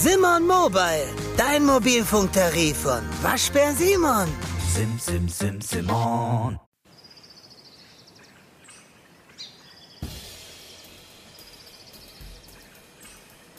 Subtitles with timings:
[0.00, 4.28] Simon Mobile, dein Mobilfunktarif von Waschbär Simon.
[4.72, 6.60] Sim, sim, sim, Simon.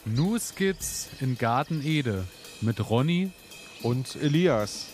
[0.05, 2.25] New Skits in Garten Ede
[2.61, 3.33] mit Ronny.
[3.83, 4.85] Und Elias.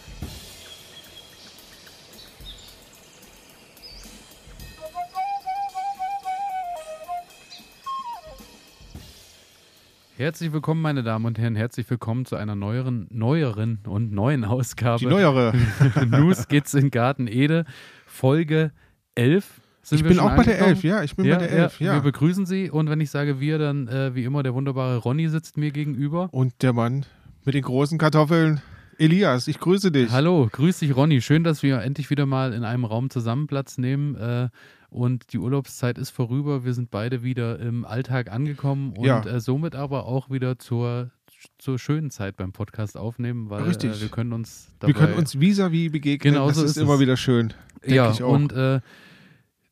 [10.17, 11.57] Herzlich willkommen, meine Damen und Herren.
[11.57, 14.99] Herzlich willkommen zu einer neueren, neueren und neuen Ausgabe.
[14.99, 15.53] Die neuere.
[16.07, 17.65] New Skits in Garten Ede,
[18.05, 18.71] Folge
[19.15, 19.59] 11.
[19.81, 20.75] Sind Ich bin auch bei der angekommen?
[20.75, 21.95] 11, ja, ich bin bei der 11, ja.
[21.95, 25.27] Wir begrüßen Sie und wenn ich sage wir, dann äh, wie immer der wunderbare Ronny
[25.27, 26.29] sitzt mir gegenüber.
[26.31, 27.05] Und der Mann
[27.43, 28.61] mit den großen Kartoffeln,
[28.97, 30.11] Elias, ich grüße dich.
[30.11, 31.19] Hallo, grüß dich Ronny.
[31.19, 34.15] Schön, dass wir endlich wieder mal in einem Raum zusammen Platz nehmen.
[34.15, 34.47] Äh,
[34.89, 36.63] und die Urlaubszeit ist vorüber.
[36.65, 39.25] Wir sind beide wieder im Alltag angekommen und Ja.
[39.25, 41.11] äh, somit aber auch wieder zur,
[41.57, 43.69] zur schönen Zeit beim Podcast aufnehmen, weil.
[43.69, 46.33] Äh, wir können uns dabei Wir können uns vis-à-vis begegnen.
[46.33, 47.53] Genau das so ist, ist immer wieder schön.
[47.85, 48.31] Ja, ich auch.
[48.33, 48.81] und äh,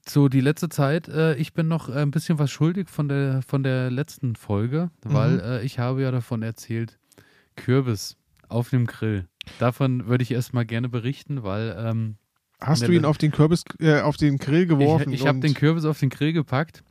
[0.08, 3.64] so die letzte Zeit, äh, ich bin noch ein bisschen was schuldig von der, von
[3.64, 5.40] der letzten Folge, weil Mhm.
[5.40, 7.00] äh, ich habe ja davon erzählt,
[7.56, 8.18] Kürbis
[8.50, 9.28] auf dem Grill.
[9.60, 12.18] Davon würde ich erstmal gerne berichten, weil ähm,
[12.66, 15.14] Hast ne, du ihn auf den Kürbis, äh, auf den Grill geworfen?
[15.14, 16.84] ich, ich habe den Kürbis auf den Grill gepackt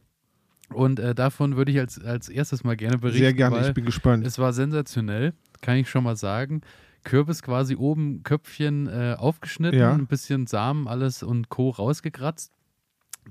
[0.73, 3.85] und äh, davon würde ich als, als erstes mal gerne berichten, Sehr gerne, ich bin
[3.85, 4.27] gespannt.
[4.27, 6.61] es war sensationell, kann ich schon mal sagen.
[7.05, 9.93] Kürbis quasi oben Köpfchen äh, aufgeschnitten, Ja.
[9.93, 11.71] ein bisschen Samen, alles und Co.
[11.71, 12.53] rausgekratzt.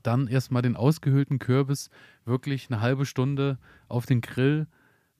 [0.04, 1.90] Dann erstmal den ausgehöhlten Kürbis
[2.26, 4.68] wirklich eine halbe Stunde auf den Grill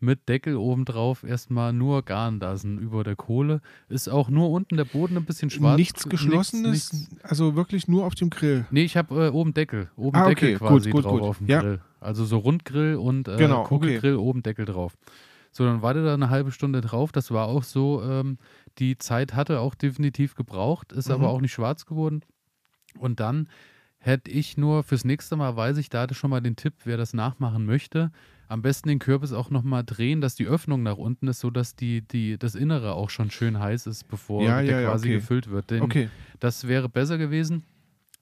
[0.02, 3.62] mit Deckel obendrauf erstmal nur garen lassen über der Kohle.
[3.88, 5.78] Ist auch nur unten der Boden ein bisschen schwarz.
[5.78, 8.66] Nichts Geschlossenes, nichts- also wirklich nur auf dem Grill.
[8.72, 9.90] Nee, ich habe äh, oben Deckel.
[9.96, 11.30] Oben Ah, Deckel okay, quasi gut, gut, drauf gut.
[11.30, 11.62] auf dem Ja.
[11.62, 11.80] Grill.
[12.00, 14.98] Also so Rundgrill und äh, Genau, Kugelgrill, oben Deckel drauf.
[15.52, 17.12] So, dann war der da eine halbe Stunde drauf.
[17.12, 18.38] Das war auch so, ähm,
[18.80, 21.30] die Zeit hatte auch definitiv gebraucht, ist aber Mhm.
[21.36, 22.22] auch nicht schwarz geworden.
[22.98, 23.48] Und dann
[24.02, 26.98] hätte ich nur fürs nächste Mal, weiß ich, da hatte schon mal den Tipp, wer
[26.98, 28.12] das nachmachen möchte,
[28.48, 32.02] am besten den Kürbis auch nochmal drehen, dass die Öffnung nach unten ist, sodass die,
[32.02, 35.16] die, das Innere auch schon schön heiß ist, bevor Ja, der ja, quasi okay.
[35.16, 35.70] gefüllt wird.
[35.72, 36.10] Den, Okay.
[36.40, 37.64] das wäre besser gewesen.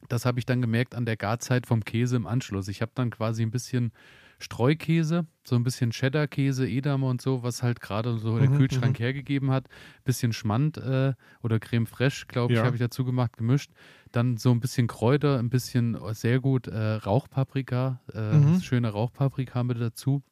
[0.07, 2.67] Das habe ich dann gemerkt an der Garzeit vom Käse im Anschluss.
[2.67, 3.91] Ich habe dann quasi ein bisschen
[4.39, 8.97] Streukäse, so ein bisschen Cheddar-Käse, Edamer und so, was halt gerade so der Mhm, Kühlschrank
[8.99, 9.67] hergegeben hat.
[10.05, 11.13] Bisschen Schmand äh,
[11.43, 12.65] oder Creme Fraiche, glaube ich, Ja.
[12.65, 13.71] habe ich dazu gemacht, gemischt.
[14.11, 18.59] Dann so ein bisschen Kräuter, ein bisschen äh, sehr gut äh, Rauchpaprika, äh, Mhm.
[18.61, 20.23] schöne Rauchpaprika mit dazu.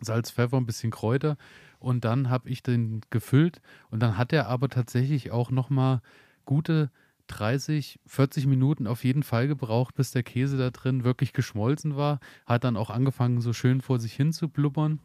[0.00, 1.36] Salz, Pfeffer, ein bisschen Kräuter.
[1.78, 3.60] Und dann habe ich den gefüllt.
[3.90, 6.00] Und dann hat er aber tatsächlich auch nochmal
[6.44, 6.90] gute
[7.28, 12.20] 30, 40 Minuten auf jeden Fall gebraucht, bis der Käse da drin wirklich geschmolzen war.
[12.46, 15.00] Hat dann auch angefangen, so schön vor sich hin zu blubbern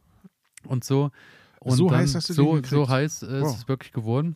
[0.66, 1.12] und so.
[1.60, 3.56] Und So dann, heiß hast du so, so heiß äh, ist Wow.
[3.58, 4.36] es wirklich geworden.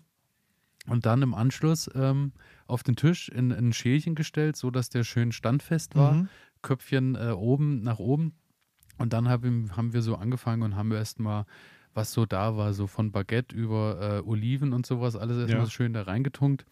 [0.88, 2.34] Und dann im Anschluss ähm,
[2.68, 6.16] auf den Tisch in, in ein Schälchen gestellt, sodass der schön standfest war.
[6.16, 6.30] Mhm.
[6.62, 8.34] Köpfchen äh, oben nach oben.
[8.98, 11.46] Und dann hab, haben wir so angefangen und haben erstmal,
[11.94, 15.66] was so da war, so von Baguette über äh, Oliven und sowas, alles erstmal Ja.
[15.66, 16.66] so schön da reingetunkt.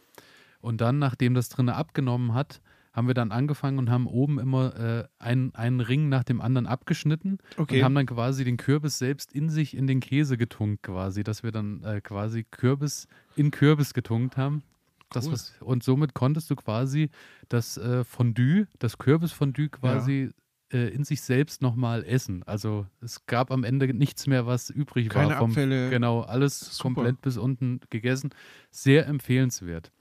[0.62, 2.62] Und dann, nachdem das drinnen abgenommen hat,
[2.94, 6.68] haben wir dann angefangen und haben oben immer äh, einen, einen Ring nach dem anderen
[6.68, 7.78] abgeschnitten Okay.
[7.78, 11.42] und haben dann quasi den Kürbis selbst in sich in den Käse getunkt quasi, dass
[11.42, 14.64] wir dann äh, quasi Kürbis in Kürbis getunkt haben.
[15.14, 15.32] Cool.
[15.34, 17.10] was, und somit konntest du quasi
[17.50, 20.30] das äh, Fondue, das Kürbisfondue quasi
[20.72, 22.44] äh, in sich selbst nochmal essen.
[22.44, 25.38] Also es gab am Ende nichts mehr, was übrig Keine war.
[25.40, 25.90] Vom, Abfälle.
[25.90, 26.94] Genau, alles Super.
[26.94, 28.30] komplett bis unten gegessen.
[28.70, 29.92] Sehr empfehlenswert.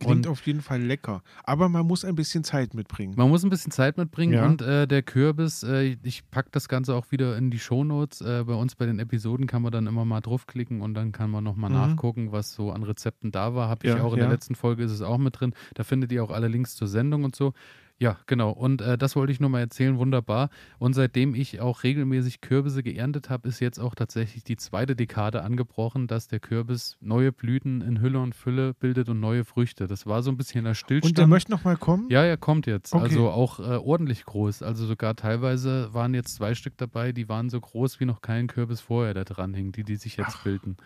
[0.00, 1.22] Klingt Und- auf jeden Fall lecker.
[1.44, 3.14] Aber man muss ein bisschen Zeit mitbringen.
[3.16, 4.44] Man muss ein bisschen Zeit mitbringen Ja.
[4.46, 8.20] und äh, der Kürbis, äh, ich packe das Ganze auch wieder in die Shownotes.
[8.20, 11.30] Äh, bei uns bei den Episoden kann man dann immer mal draufklicken und dann kann
[11.30, 11.76] man nochmal Mhm.
[11.76, 13.68] nachgucken, was so an Rezepten da war.
[13.70, 14.24] Habe ich Ja, auch in ja.
[14.24, 15.54] der letzten Folge ist es auch mit drin.
[15.74, 17.54] Da findet ihr auch alle Links zur Sendung und so.
[18.00, 18.50] Ja, genau.
[18.50, 19.98] Und äh, das wollte ich nur mal erzählen.
[19.98, 20.50] Wunderbar.
[20.78, 25.42] Und seitdem ich auch regelmäßig Kürbisse geerntet habe, ist jetzt auch tatsächlich die zweite Dekade
[25.42, 29.88] angebrochen, dass der Kürbis neue Blüten in Hülle und Fülle bildet und neue Früchte.
[29.88, 31.10] Das war so ein bisschen der Stillstand.
[31.10, 32.08] Und der möchte noch mal kommen?
[32.08, 32.94] Ja, er kommt jetzt.
[32.94, 33.02] Okay.
[33.02, 34.62] Also auch äh, ordentlich groß.
[34.62, 38.46] Also sogar teilweise waren jetzt zwei Stück dabei, die waren so groß wie noch kein
[38.46, 40.76] Kürbis vorher da dran hing, die, die sich jetzt bilden.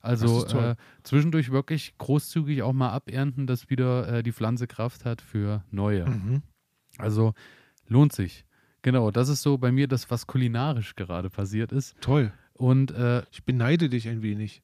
[0.00, 0.74] Also äh,
[1.04, 6.08] zwischendurch wirklich großzügig auch mal abernten, dass wieder äh, die Pflanze Kraft hat für neue.
[6.08, 6.42] Mhm.
[6.98, 7.34] Also
[7.88, 8.44] lohnt sich.
[8.82, 11.94] Genau, das ist so bei mir das, was kulinarisch gerade passiert ist.
[12.00, 12.32] Toll.
[12.54, 14.62] Und äh, Ich beneide dich ein wenig.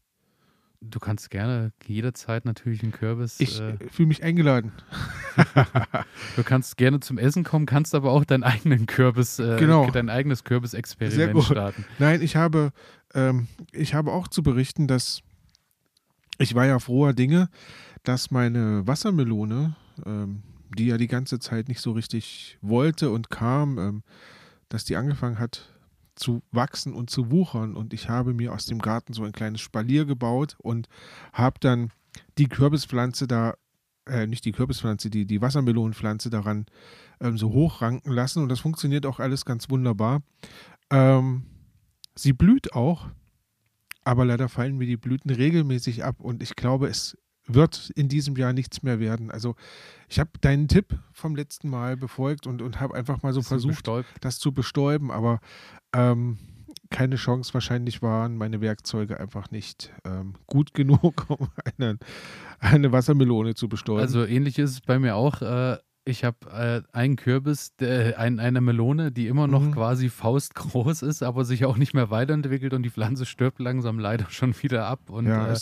[0.81, 3.41] du kannst gerne jederzeit natürlich einen Kürbis.
[3.41, 4.73] Ich äh, äh, fühle mich eingeladen.
[6.37, 9.89] Du kannst gerne zum Essen kommen, kannst aber auch deinen eigenen Kürbis, äh, Genau.
[9.91, 11.85] dein eigenes Kürbisexperiment starten.
[11.99, 12.73] Nein, ich habe
[13.15, 15.21] ähm, ich habe auch zu berichten, dass
[16.39, 17.49] ich war ja froher Dinge,
[18.05, 19.75] dass meine Wassermelone,
[20.07, 20.43] ähm,
[20.77, 24.03] die ja die ganze Zeit nicht so richtig wollte und kam, ähm,
[24.69, 25.75] dass die angefangen hat
[26.15, 27.77] zu wachsen und zu wuchern.
[27.77, 30.89] Und ich habe mir aus dem Garten so ein kleines Spalier gebaut und
[31.33, 31.91] habe dann
[32.37, 33.55] die Kürbispflanze da,
[34.07, 36.67] äh, nicht die Kürbispflanze, die, die Wassermelonenpflanze daran
[37.21, 38.43] ähm, so hochranken lassen.
[38.43, 40.23] Und das funktioniert auch alles ganz wunderbar.
[40.91, 41.45] Ähm,
[42.17, 43.09] sie blüht auch,
[44.05, 46.17] aber leider fallen mir die Blüten regelmäßig ab.
[46.21, 47.17] Und ich glaube, es
[47.49, 49.31] wird in diesem Jahr nichts mehr werden.
[49.31, 49.57] Also
[50.09, 53.77] ich habe deinen Tipp vom letzten Mal befolgt und, und habe einfach mal so versucht,
[53.77, 54.09] bestäubt.
[54.21, 55.41] das zu bestäuben, aber
[55.93, 56.39] ähm,
[56.91, 57.53] keine Chance.
[57.55, 61.99] Wahrscheinlich waren meine Werkzeuge einfach nicht ähm, gut genug, um eine,
[62.61, 64.01] eine Wassermelone zu bestäuben.
[64.01, 65.43] Also ähnlich ist es bei mir auch.
[65.43, 65.79] Äh,
[66.09, 69.73] ich habe äh, einen Kürbis, äh, ein, eine Melone, die immer noch mhm.
[69.73, 74.27] quasi faustgroß ist, aber sich auch nicht mehr weiterentwickelt und die Pflanze stirbt langsam leider
[74.31, 75.11] schon wieder ab.
[75.11, 75.57] Und ja, äh,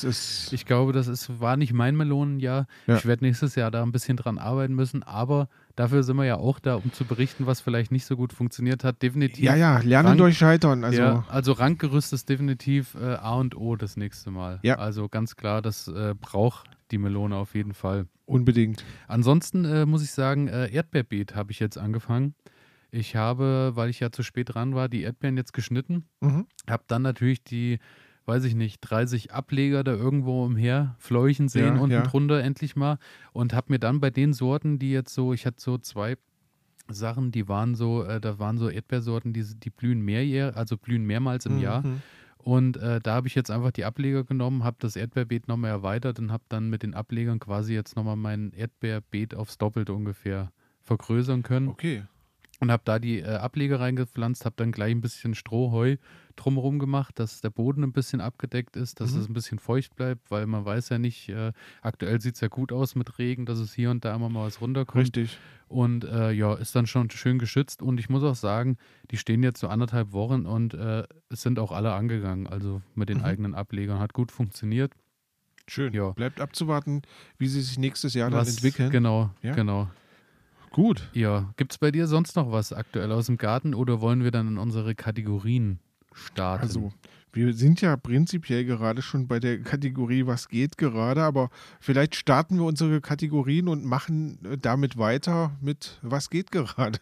[0.51, 2.67] ich glaube, das ist, war nicht mein Melonenjahr.
[2.87, 2.97] Ja.
[2.97, 6.37] Ich werde nächstes Jahr da ein bisschen dran arbeiten müssen, aber dafür sind wir ja
[6.37, 9.03] auch da, um zu berichten, was vielleicht nicht so gut funktioniert hat.
[9.03, 9.45] Definitiv.
[9.45, 10.85] Ja, ja, lernen Rank, durch Scheitern.
[10.85, 14.61] Also, ja, also Rankgerüst ist definitiv äh, A und O das nächste Mal.
[14.63, 14.77] Ja.
[14.77, 18.07] Also ganz klar, das äh, braucht die Melone auf jeden Fall.
[18.25, 18.85] Unbedingt.
[19.09, 22.35] Ansonsten äh, muss ich sagen, äh, Erdbeerbeet habe ich jetzt angefangen.
[22.91, 26.05] Ich habe, weil ich ja zu spät dran war, die Erdbeeren jetzt geschnitten.
[26.21, 26.47] Mhm.
[26.69, 27.79] Habe dann natürlich die,
[28.25, 32.03] weiß ich nicht, 30 Ableger da irgendwo umher fleuchen sehen, ja, unten ja.
[32.03, 32.99] drunter endlich mal.
[33.33, 36.17] Und habe mir dann bei den Sorten, die jetzt so, ich hatte so zwei
[36.89, 41.05] Sachen, die waren so, äh, da waren so Erdbeersorten, die, die blühen mehrjähr, also blühen
[41.05, 41.63] mehrmals im mhm.
[41.63, 41.85] Jahr.
[42.47, 46.21] Und äh, da habe ich jetzt einfach die Ableger genommen, habe das Erdbeerbeet nochmal erweitert
[46.21, 51.43] und habe dann mit den Ablegern quasi jetzt nochmal mein Erdbeerbeet aufs Doppelte ungefähr vergrößern
[51.43, 51.67] können.
[51.67, 52.05] Okay.
[52.59, 55.97] Und habe da die äh, Ableger reingepflanzt, habe dann gleich ein bisschen Strohheu
[56.37, 59.21] drumherum gemacht, dass der Boden ein bisschen abgedeckt ist, dass mhm.
[59.21, 62.49] es ein bisschen feucht bleibt, weil man weiß ja nicht, äh, aktuell sieht es ja
[62.49, 65.05] gut aus mit Regen, dass es hier und da immer mal was runterkommt.
[65.05, 65.39] Richtig.
[65.69, 67.83] Und äh, ja, ist dann schon schön geschützt.
[67.83, 68.77] Und ich muss auch sagen,
[69.11, 72.47] die stehen jetzt so anderthalb Wochen und äh, es sind auch alle angegangen.
[72.47, 73.25] Also mit den mhm.
[73.25, 73.99] eigenen Ablegern.
[73.99, 74.93] Hat gut funktioniert.
[75.69, 75.93] Schön.
[75.93, 76.11] Ja.
[76.11, 77.03] Bleibt abzuwarten,
[77.39, 78.91] wie sie sich nächstes Jahr was, dann entwickeln.
[78.91, 79.55] Genau, ja?
[79.55, 79.91] genau.
[80.77, 81.09] Gut.
[81.15, 81.55] Ja.
[81.57, 84.47] Gibt es bei dir sonst noch was aktuell aus dem Garten oder wollen wir dann
[84.47, 85.81] in unsere Kategorien
[86.13, 86.65] starten?
[86.65, 86.93] Also,
[87.33, 91.49] wir sind ja prinzipiell gerade schon bei der Kategorie Was geht gerade, aber
[91.81, 96.99] vielleicht starten wir unsere Kategorien und machen äh, damit weiter mit Was geht gerade.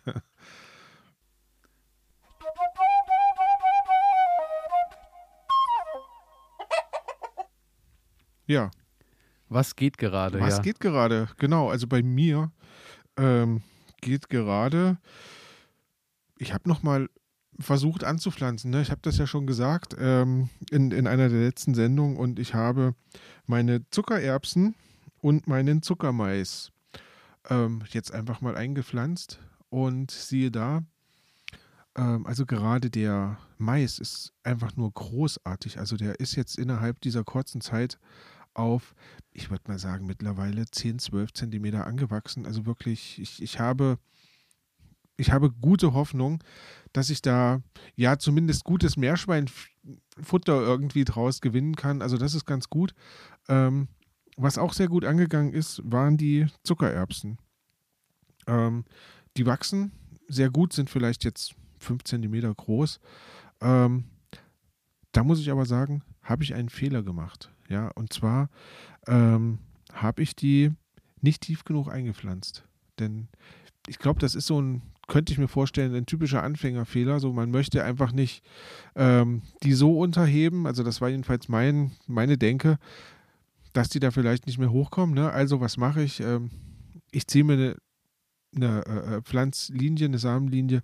[8.47, 8.71] Ja.
[9.49, 10.39] Was geht gerade?
[10.39, 10.63] Was ja.
[10.63, 11.29] geht gerade?
[11.39, 12.53] Genau, also bei mir
[13.17, 13.63] ähm,
[14.01, 14.99] geht gerade.
[16.39, 17.09] Ich habe noch mal
[17.59, 18.71] versucht anzupflanzen.
[18.71, 18.83] Ne?
[18.83, 22.55] Ich habe das ja schon gesagt ähm, in, in einer der letzten Sendungen und ich
[22.55, 22.95] habe
[23.47, 24.75] meine Zuckererbsen
[25.21, 26.73] und meinen Zuckermais
[27.49, 29.39] ähm, jetzt einfach mal eingepflanzt
[29.69, 30.83] und siehe da,
[31.97, 35.79] ähm, also gerade der Mais ist einfach nur großartig.
[35.79, 37.99] Also der ist jetzt innerhalb dieser kurzen Zeit
[38.55, 38.95] auf,
[39.33, 42.47] ich würde mal sagen, mittlerweile 10, 12 Zentimeter angewachsen.
[42.47, 43.99] Also wirklich, ich, ich habe
[45.17, 46.43] ich habe gute Hoffnung,
[46.93, 47.63] dass ich da
[47.95, 52.03] ja zumindest gutes Meerschweinfutter irgendwie draus gewinnen kann.
[52.03, 52.95] Also das ist ganz gut.
[53.49, 53.89] Ähm,
[54.37, 57.39] was auch sehr gut angegangen ist, waren die Zuckererbsen.
[58.47, 58.85] Ähm,
[59.37, 59.93] die wachsen
[60.29, 62.99] sehr gut, sind vielleicht jetzt 5 cm groß.
[63.61, 64.05] Ähm,
[65.13, 67.54] da muss ich aber sagen, habe ich einen Fehler gemacht.
[67.69, 68.49] Ja, und zwar
[69.07, 69.59] ähm,
[69.93, 70.73] habe ich die
[71.21, 72.65] nicht tief genug eingepflanzt.
[72.99, 73.29] Denn
[73.87, 77.21] ich glaube, das ist so ein könnte ich mir vorstellen, ein typischer Anfängerfehler.
[77.21, 78.43] So, man möchte einfach nicht
[78.97, 80.67] ähm, die so unterheben.
[80.67, 82.79] Also, das war jedenfalls mein, meine Denke,
[83.73, 85.15] dass die da vielleicht nicht mehr hochkommen.
[85.15, 85.31] Ne?
[85.31, 86.21] Also, was mache ich?
[86.21, 86.51] Ähm,
[87.11, 87.77] ich ziehe mir eine,
[88.57, 90.83] eine äh, äh, Pflanzlinie, eine Samenlinie,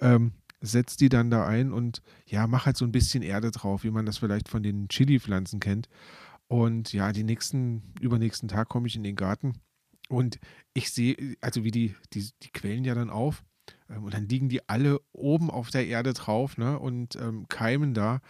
[0.00, 0.32] ähm,
[0.66, 3.90] setze die dann da ein und ja, mache halt so ein bisschen Erde drauf, wie
[3.90, 5.88] man das vielleicht von den Chili-Pflanzen kennt.
[6.48, 9.54] Und ja, die nächsten, übernächsten Tag komme ich in den Garten
[10.08, 10.38] und
[10.74, 13.42] ich sehe, also wie die, die, die quellen ja dann auf
[13.88, 17.94] ähm, und dann liegen die alle oben auf der Erde drauf ne, und ähm, keimen
[17.94, 18.20] da.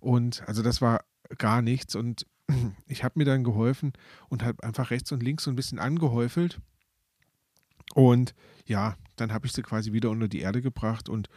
[0.00, 1.04] Und also das war
[1.38, 1.94] gar nichts.
[1.94, 2.26] Und
[2.86, 3.92] ich habe mir dann geholfen
[4.28, 6.60] und habe einfach rechts und links so ein bisschen angehäufelt.
[7.94, 8.34] Und
[8.66, 11.28] ja, dann habe ich sie quasi wieder unter die Erde gebracht und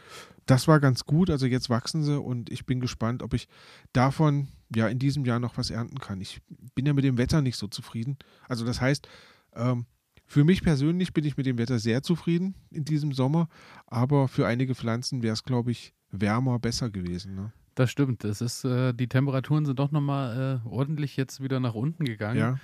[0.46, 1.30] das war ganz gut.
[1.30, 3.48] Also jetzt wachsen sie und ich bin gespannt, ob ich
[3.92, 6.20] davon ja in diesem Jahr noch was ernten kann.
[6.20, 6.40] Ich
[6.74, 8.16] bin ja mit dem Wetter nicht so zufrieden.
[8.48, 9.08] Also das heißt,
[9.54, 9.86] ähm,
[10.24, 13.48] für mich persönlich bin ich mit dem Wetter sehr zufrieden in diesem Sommer,
[13.86, 17.34] aber für einige Pflanzen wäre es, glaube ich, wärmer besser gewesen.
[17.34, 17.52] Ne?
[17.74, 18.24] Das stimmt.
[18.24, 22.38] Es ist, äh, die Temperaturen sind doch nochmal äh, ordentlich jetzt wieder nach unten gegangen.
[22.38, 22.58] Ja,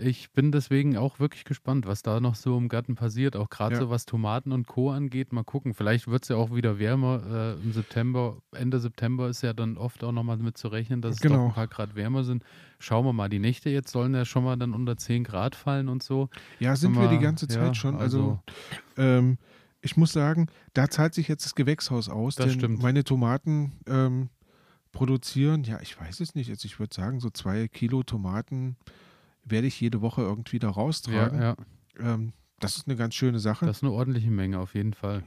[0.00, 3.36] Ich bin deswegen auch wirklich gespannt, was da noch so im Garten passiert.
[3.36, 3.80] Auch gerade Ja.
[3.80, 4.90] so was Tomaten und Co.
[4.90, 5.32] angeht.
[5.32, 5.74] Mal gucken.
[5.74, 7.56] Vielleicht wird es ja auch wieder wärmer.
[7.58, 11.14] Äh, Im September, Ende September ist ja dann oft auch nochmal mit zu rechnen, dass
[11.16, 11.46] es doch Genau.
[11.46, 12.44] ein paar Grad wärmer sind.
[12.78, 13.28] Schauen wir mal.
[13.28, 16.28] Die Nächte jetzt sollen ja schon mal dann unter 10 Grad fallen und so.
[16.60, 17.96] ja sind Haben wir die ganze Zeit ja, schon.
[17.96, 18.38] Also,
[18.96, 19.38] ähm,
[19.80, 22.82] ich muss sagen, da zahlt sich jetzt das Gewächshaus aus, Das stimmt.
[22.82, 24.28] meine Tomaten ähm,
[24.92, 28.76] produzieren, ja, ich weiß es nicht, also ich würde sagen, so zwei Kilo Tomaten
[29.50, 31.40] werde ich jede Woche irgendwie da ja, raustragen.
[31.40, 31.56] ja,
[31.98, 33.66] Ähm, das ist eine ganz schöne Sache.
[33.66, 35.22] das ist eine ordentliche Menge auf jeden Fall.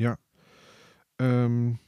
[1.20, 1.80] Ähm,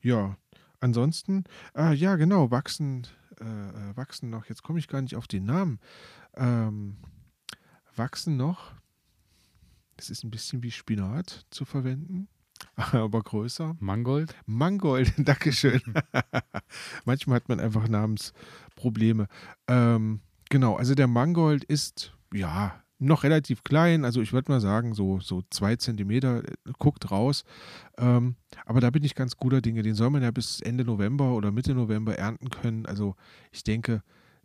[0.00, 0.36] ja,
[0.80, 1.44] ansonsten,
[1.74, 3.06] ah, ja, genau, wachsen,
[3.40, 5.80] äh, äh, wachsen noch, jetzt komme ich gar nicht auf den Namen,
[6.36, 6.96] ähm,
[7.96, 8.72] wachsen noch,
[9.96, 12.28] das ist ein bisschen wie Spinat zu verwenden,
[12.76, 13.76] aber größer.
[13.80, 14.34] Mangold?
[14.46, 15.82] Mangold, Dankeschön.
[17.04, 19.26] Manchmal hat man einfach Namensprobleme.
[19.66, 24.92] Ähm, genau, also der Mangold ist, ja, noch relativ klein, also ich würde mal sagen,
[24.92, 27.44] so, so zwei Zentimeter, äh, guckt raus.
[27.96, 28.34] Ähm,
[28.66, 29.82] aber da bin ich ganz guter Dinge.
[29.82, 32.86] Den soll man ja bis Ende November oder Mitte November ernten können.
[32.86, 33.14] Also
[33.52, 34.02] ich denke,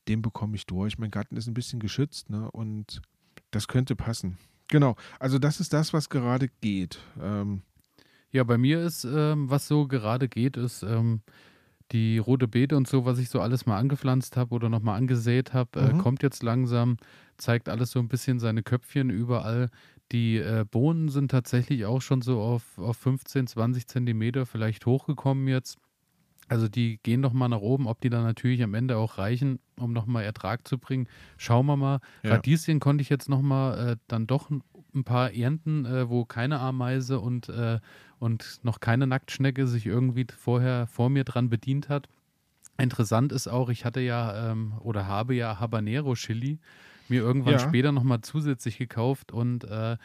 [0.08, 1.00] den bekomme ich durch.
[1.00, 2.52] Mein Garten ist ein bisschen geschützt, ne?
[2.52, 3.02] Und
[3.50, 4.38] das könnte passen.
[4.68, 7.00] Genau, also das ist das, was gerade geht.
[7.20, 7.64] Ähm,
[8.32, 11.22] Ja, bei mir ist, ähm, was so gerade geht, ist ähm,
[11.94, 15.54] die rote Beete und so, was ich so alles mal angepflanzt habe oder nochmal angesät
[15.54, 15.98] habe, äh, Mhm.
[16.00, 16.98] kommt jetzt langsam,
[17.38, 19.70] zeigt alles so ein bisschen seine Köpfchen überall.
[20.12, 25.48] Die äh, Bohnen sind tatsächlich auch schon so auf, auf 15, 20 Zentimeter vielleicht hochgekommen
[25.48, 25.78] jetzt.
[26.50, 29.60] Also die gehen noch mal nach oben, ob die dann natürlich am Ende auch reichen,
[29.80, 31.08] um noch mal Ertrag zu bringen.
[31.38, 32.00] Schauen wir mal.
[32.24, 32.32] Ja.
[32.36, 34.62] Radieschen konnte ich jetzt noch mal äh, dann doch ein,
[34.94, 37.80] ein paar ernten, äh, wo keine Ameise und, äh,
[38.24, 42.08] und noch keine Nacktschnecke sich irgendwie vorher vor mir dran bedient hat.
[42.78, 46.60] Interessant ist auch, ich hatte ja ähm, oder habe ja Habanero Chili
[47.08, 47.60] mir irgendwann Ja.
[47.60, 49.98] später noch mal zusätzlich gekauft und äh,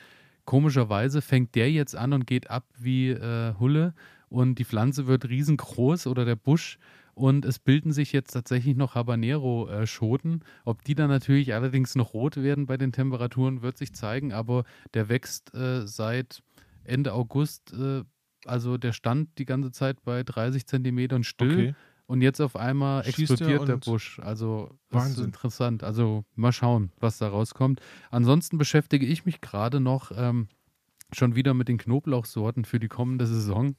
[0.45, 3.95] komischerweise fängt der jetzt an und geht ab wie äh, Hulle
[4.29, 6.79] und die Pflanze wird riesengroß oder der Busch
[7.15, 10.45] und es bilden sich jetzt tatsächlich noch Habanero-Schoten.
[10.65, 14.65] Ob die dann natürlich allerdings noch rot werden bei den Temperaturen, wird sich zeigen, aber
[14.95, 16.43] der wächst äh, seit
[16.89, 18.03] Ende August, äh,
[18.45, 21.75] also der stand die ganze Zeit bei 30 Zentimetern still okay.
[22.07, 24.21] und jetzt auf einmal Schießt explodiert er der Busch.
[24.21, 25.83] Also das ist interessant.
[25.85, 27.81] Also mal schauen, was da rauskommt.
[28.11, 30.49] Ansonsten beschäftige ich mich gerade noch ähm,
[31.13, 33.77] schon wieder mit den Knoblauchsorten für die kommende Saison.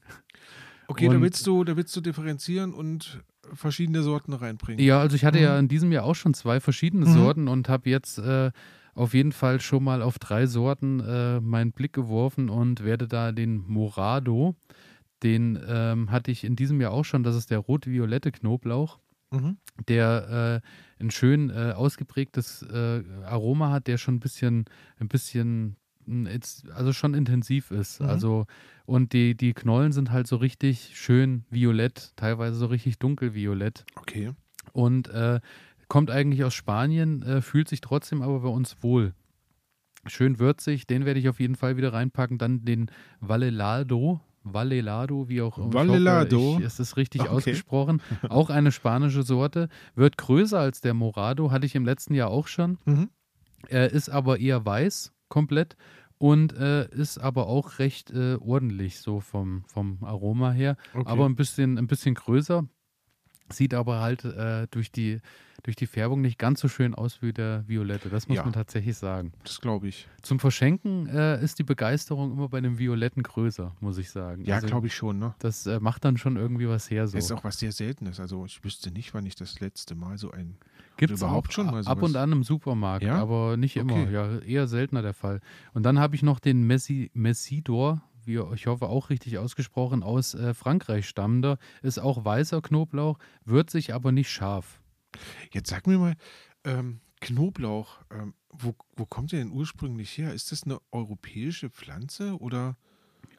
[0.88, 3.20] Okay, da Und- willst du, da willst du differenzieren und
[3.54, 4.84] verschiedene Sorten reinbringen.
[4.84, 5.60] Ja, also ich hatte ja Mhm.
[5.60, 7.12] in diesem Jahr auch schon zwei verschiedene Mhm.
[7.14, 8.50] Sorten und habe jetzt äh,
[8.94, 13.32] auf jeden Fall schon mal auf drei Sorten äh, meinen Blick geworfen und werde da
[13.32, 14.54] den Morado,
[15.22, 18.98] den ähm, hatte ich in diesem Jahr auch schon, das ist der rot-violette Knoblauch.
[19.32, 19.58] Mhm.
[19.86, 20.60] der
[20.98, 24.64] äh, ein schön äh, ausgeprägtes äh, Aroma hat, der schon ein bisschen,
[24.98, 28.00] ein bisschen, jetzt, also schon intensiv ist.
[28.00, 28.06] Mhm.
[28.08, 28.46] Also
[28.86, 34.32] und die, die Knollen sind halt so richtig schön violett, teilweise so richtig dunkelviolett Okay.
[34.72, 35.38] und äh,
[35.90, 39.12] kommt eigentlich aus Spanien, äh, fühlt sich trotzdem aber bei uns wohl.
[40.06, 42.38] Schön würzig, den werde ich auf jeden Fall wieder reinpacken.
[42.38, 45.74] Dann den Valelado, Valelado, wie auch immer.
[45.74, 46.52] Valelado.
[46.54, 47.30] Ich ich, es ist richtig Okay.
[47.30, 48.00] ausgesprochen.
[48.30, 49.68] Auch eine spanische Sorte.
[49.94, 52.78] Wird größer als der Morado, hatte ich im letzten Jahr auch schon.
[52.86, 53.10] Mhm.
[53.68, 55.76] Er ist aber eher weiß komplett
[56.16, 60.76] und äh, ist aber auch recht äh, ordentlich so vom, vom Aroma her.
[60.94, 61.04] okay.
[61.06, 62.64] Aber ein bisschen, ein bisschen größer.
[63.52, 65.20] Sieht aber halt äh, durch, die,
[65.62, 68.08] durch die Färbung nicht ganz so schön aus wie der Violette.
[68.08, 68.44] Das muss Ja.
[68.44, 69.32] man tatsächlich sagen.
[69.44, 70.06] das glaube ich.
[70.22, 74.44] Zum Verschenken äh, ist die Begeisterung immer bei dem Violetten größer, muss ich sagen.
[74.44, 75.34] Ja, Also, glaube ich schon, ne?
[75.40, 77.06] Das äh, macht dann schon irgendwie was her.
[77.08, 77.16] So.
[77.16, 78.20] Das ist auch was sehr Seltenes.
[78.20, 80.56] Also ich wüsste nicht, wann ich das letzte Mal so ein.
[80.96, 82.10] Gibt es überhaupt schon mal ab sowas?
[82.10, 83.16] und an im Supermarkt, Ja?
[83.16, 83.94] aber nicht immer.
[83.94, 84.12] Okay.
[84.12, 85.40] Ja, eher seltener der Fall.
[85.72, 90.34] Und dann habe ich noch den Messi, Messidor, wie ich hoffe auch richtig ausgesprochen, aus
[90.34, 91.58] äh, Frankreich stammender.
[91.82, 94.80] Ist auch weißer Knoblauch, wird sich aber nicht scharf.
[95.52, 96.14] Jetzt sag mir mal,
[96.64, 100.32] ähm, Knoblauch, ähm, wo, wo kommt der denn ursprünglich her?
[100.32, 102.76] Ist das eine europäische Pflanze oder?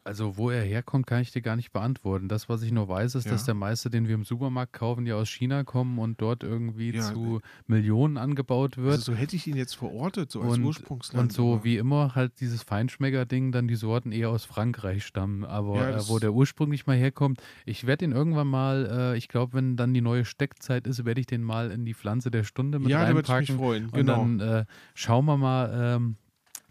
[0.03, 2.27] Also, wo er herkommt, kann ich dir gar nicht beantworten.
[2.27, 3.33] Das, was ich nur weiß, ist, Ja.
[3.33, 6.89] dass der meiste, den wir im Supermarkt kaufen, ja aus China kommen und dort irgendwie
[6.95, 8.93] Ja, zu Millionen angebaut wird.
[8.93, 11.21] Also so hätte ich ihn jetzt verortet, so als und, Ursprungsland.
[11.29, 15.45] und so aber- wie immer halt dieses Feinschmecker-Ding, dann die Sorten eher aus Frankreich stammen.
[15.45, 19.27] Aber Ja, äh, wo der ursprünglich mal herkommt, ich werde ihn irgendwann mal, äh, ich
[19.27, 22.43] glaube, wenn dann die neue Steckzeit ist, werde ich den mal in die Pflanze der
[22.43, 23.57] Stunde mit Ja, da würde ich mich reinpacken.
[23.57, 23.85] freuen.
[23.85, 24.15] Und Genau.
[24.17, 24.65] dann äh,
[24.95, 26.15] schauen wir mal, ähm,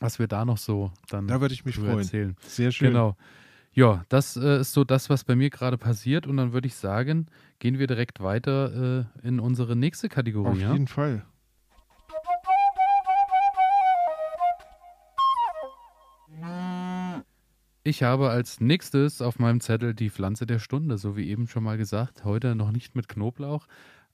[0.00, 1.98] was wir da noch so dann Da würde ich mich freuen.
[1.98, 2.36] erzählen.
[2.40, 2.88] Sehr schön.
[2.88, 3.16] Genau.
[3.72, 6.26] Ja, das äh, ist so das, was bei mir gerade passiert.
[6.26, 7.26] Und dann würde ich sagen,
[7.60, 10.48] gehen wir direkt weiter äh, in unsere nächste Kategorie.
[10.50, 10.72] Auf ja?
[10.72, 11.24] jeden Fall.
[17.82, 21.64] Ich habe als nächstes auf meinem Zettel die Pflanze der Stunde, so wie eben schon
[21.64, 22.24] mal gesagt.
[22.24, 23.66] Heute noch nicht mit Knoblauch,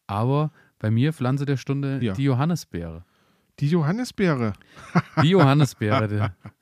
[0.06, 2.12] aber bei mir Pflanze der Stunde Ja.
[2.14, 3.04] die Johannisbeere.
[3.60, 4.52] Die Johannisbeere.
[5.22, 6.34] Die Johannisbeere.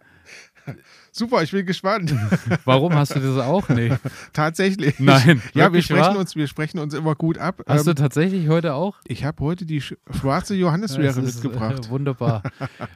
[1.12, 2.12] Super, ich bin gespannt.
[2.64, 3.94] Warum hast du das auch nicht?
[4.32, 4.98] Tatsächlich.
[4.98, 6.18] Nein, Ja, wir sprechen, wahr?
[6.18, 7.62] uns, wir sprechen uns immer gut ab.
[7.68, 8.96] Hast du Ähm, tatsächlich heute auch?
[9.06, 11.86] ich habe heute die sch- schwarze Johannisbeere ist, mitgebracht.
[11.86, 12.42] Äh, wunderbar.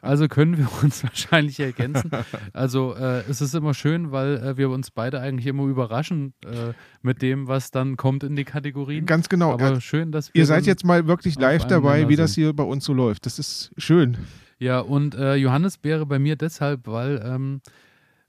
[0.03, 2.11] Also können wir uns wahrscheinlich ergänzen.
[2.53, 6.73] Also äh, es ist immer schön, weil äh, wir uns beide eigentlich immer überraschen äh,
[7.03, 9.07] mit dem, was dann kommt in die Kategorien.
[9.07, 9.53] Ganz genau.
[9.53, 12.53] Aber Äh, schön, dass wir Ihr seid jetzt mal wirklich live dabei, wie das hier
[12.53, 13.27] bei uns so läuft.
[13.27, 14.17] Das ist schön.
[14.59, 17.61] Ja, und äh, Johannisbeere bei mir deshalb, weil ähm,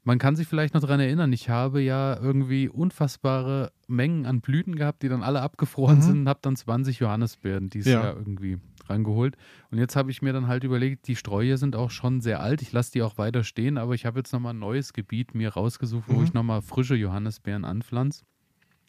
[0.04, 4.76] man kann sich vielleicht noch daran erinnern, ich habe ja irgendwie unfassbare Mengen an Blüten
[4.76, 6.02] gehabt, die dann alle abgefroren Mhm.
[6.02, 8.04] sind und habe dann 20 Johannisbeeren dieses Ja.
[8.04, 8.58] Jahr irgendwie
[8.88, 9.36] rangeholt.
[9.72, 12.62] Und jetzt habe ich mir dann halt überlegt, die Sträucher sind auch schon sehr alt,
[12.62, 15.50] ich lasse die auch weiter stehen, aber ich habe jetzt nochmal ein neues Gebiet mir
[15.50, 16.24] rausgesucht, wo Mhm.
[16.24, 18.24] ich nochmal frische Johannisbeeren anpflanze.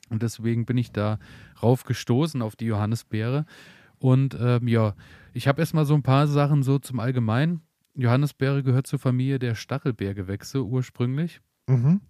[0.08, 1.18] Und deswegen bin ich da
[1.62, 3.44] rauf gestoßen auf die Johannisbeere.
[4.00, 4.94] Und ähm, ja,
[5.32, 7.60] ich habe erstmal so ein paar Sachen so zum Allgemeinen.
[7.94, 11.40] Johannisbeere gehört zur Familie der Stachelbeergewächse ursprünglich.
[11.68, 12.00] Mhm.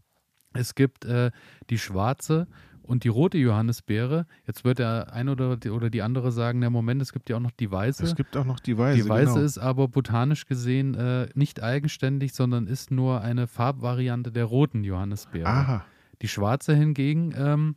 [0.52, 1.30] Es gibt äh,
[1.68, 2.46] die schwarze
[2.82, 4.26] und die rote Johannisbeere.
[4.46, 7.36] Jetzt wird der eine oder die, oder die andere sagen, na Moment, es gibt ja
[7.36, 8.04] auch noch die weiße.
[8.04, 9.02] Es gibt auch noch die Weiße.
[9.02, 9.44] die weiße genau.
[9.44, 15.46] ist aber botanisch gesehen äh, nicht eigenständig, sondern ist nur eine Farbvariante der roten Johannisbeere.
[15.46, 15.84] Aha.
[16.22, 17.76] Die schwarze hingegen ähm,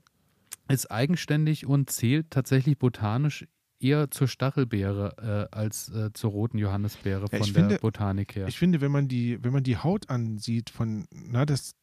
[0.68, 3.46] ist eigenständig und zählt tatsächlich botanisch
[3.84, 8.48] eher zur Stachelbeere äh, als äh, zur roten Johannisbeere Ja, von der finde- Botanik her.
[8.48, 11.76] Ich finde, wenn man die, wenn man die Haut ansieht von, na, das,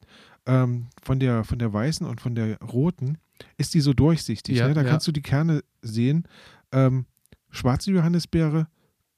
[0.46, 3.18] ähm, von der, von der weißen und von der roten,
[3.56, 4.58] ist die so durchsichtig.
[4.58, 4.74] Ja, ne?
[4.74, 4.88] Da ja.
[4.88, 6.24] kannst du die Kerne sehen.
[6.72, 7.06] Ähm,
[7.50, 8.68] schwarze Johannisbeere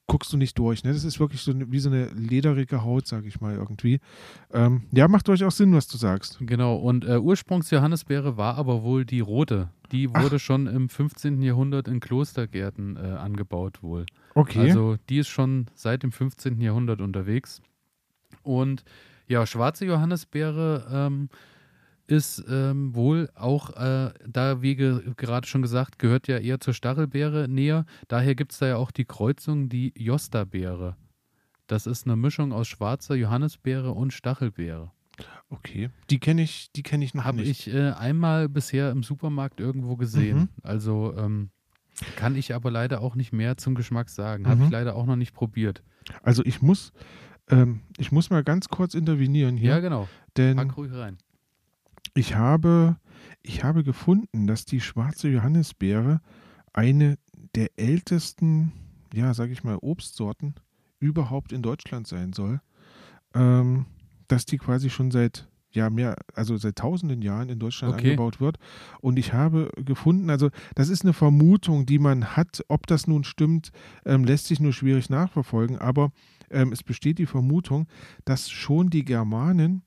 [0.07, 0.85] guckst du nicht durch.
[0.85, 0.93] Ne?
[0.93, 4.01] Das ist wirklich so wie so eine lederige Haut, sage ich mal irgendwie.
[4.53, 6.39] Ähm, ja, macht durchaus Sinn, was du sagst.
[6.41, 9.71] Genau, und äh, Ursprungs-Johannisbeere war aber wohl die rote.
[9.93, 10.23] Die Ach.
[10.23, 11.43] wurde schon im 15.
[11.43, 14.07] Jahrhundert in Klostergärten äh, angebaut wohl.
[14.35, 14.61] Okay.
[14.61, 16.61] Also die ist schon seit dem 15.
[16.61, 17.61] Jahrhundert unterwegs.
[18.43, 18.85] Und
[19.29, 21.29] ja, schwarze Johannisbeere ähm,
[22.07, 26.75] ist ähm, wohl auch, äh, da wie ge gerade schon gesagt, gehört ja eher zur
[26.75, 27.87] Stachelbeere näher.
[28.09, 30.97] Daher gibt es da ja auch die Kreuzung, die Josterbeere.
[31.67, 34.91] Das ist eine Mischung aus schwarzer Johannisbeere und Stachelbeere.
[35.51, 35.91] Okay.
[36.11, 37.67] Die kenne ich, die kenne ich noch Habe nicht.
[37.69, 40.39] ich äh, einmal bisher im Supermarkt irgendwo gesehen.
[40.39, 40.49] Mhm.
[40.63, 41.51] Also ähm,
[42.17, 44.47] kann ich aber leider auch nicht mehr zum Geschmack sagen.
[44.47, 44.65] Habe Mhm.
[44.67, 45.83] ich leider auch noch nicht probiert.
[46.23, 46.93] Also ich muss,
[47.49, 50.09] ähm, ich muss mal ganz kurz intervenieren hier, Ja, genau.
[50.37, 51.19] denn Pack ruhig rein.
[52.15, 52.97] Ich habe,
[53.43, 56.21] ich habe gefunden, dass die schwarze Johannisbeere
[56.73, 57.19] eine
[57.55, 58.73] der ältesten,
[59.15, 60.55] ja, sag ich mal, Obstsorten
[60.99, 62.61] überhaupt in Deutschland sein soll.
[63.35, 63.87] Ähm,
[64.29, 68.09] dass die quasi schon seit, ja, mehr, also seit tausenden Jahren in Deutschland Okay.
[68.11, 68.59] angebaut wird.
[69.01, 72.63] Und ich habe gefunden, also das ist eine Vermutung, die man hat.
[72.69, 73.71] Ob das nun stimmt,
[74.05, 75.79] ähm, lässt sich nur schwierig nachverfolgen.
[75.79, 76.13] Aber
[76.51, 77.87] ähm, es besteht die Vermutung,
[78.25, 79.83] dass schon die Germanen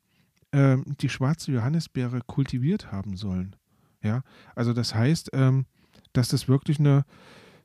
[0.52, 3.56] ähm, die schwarze Johannisbeere kultiviert haben sollen.
[4.02, 4.22] Ja,
[4.56, 5.66] also das heißt, ähm,
[6.14, 7.04] dass das wirklich eine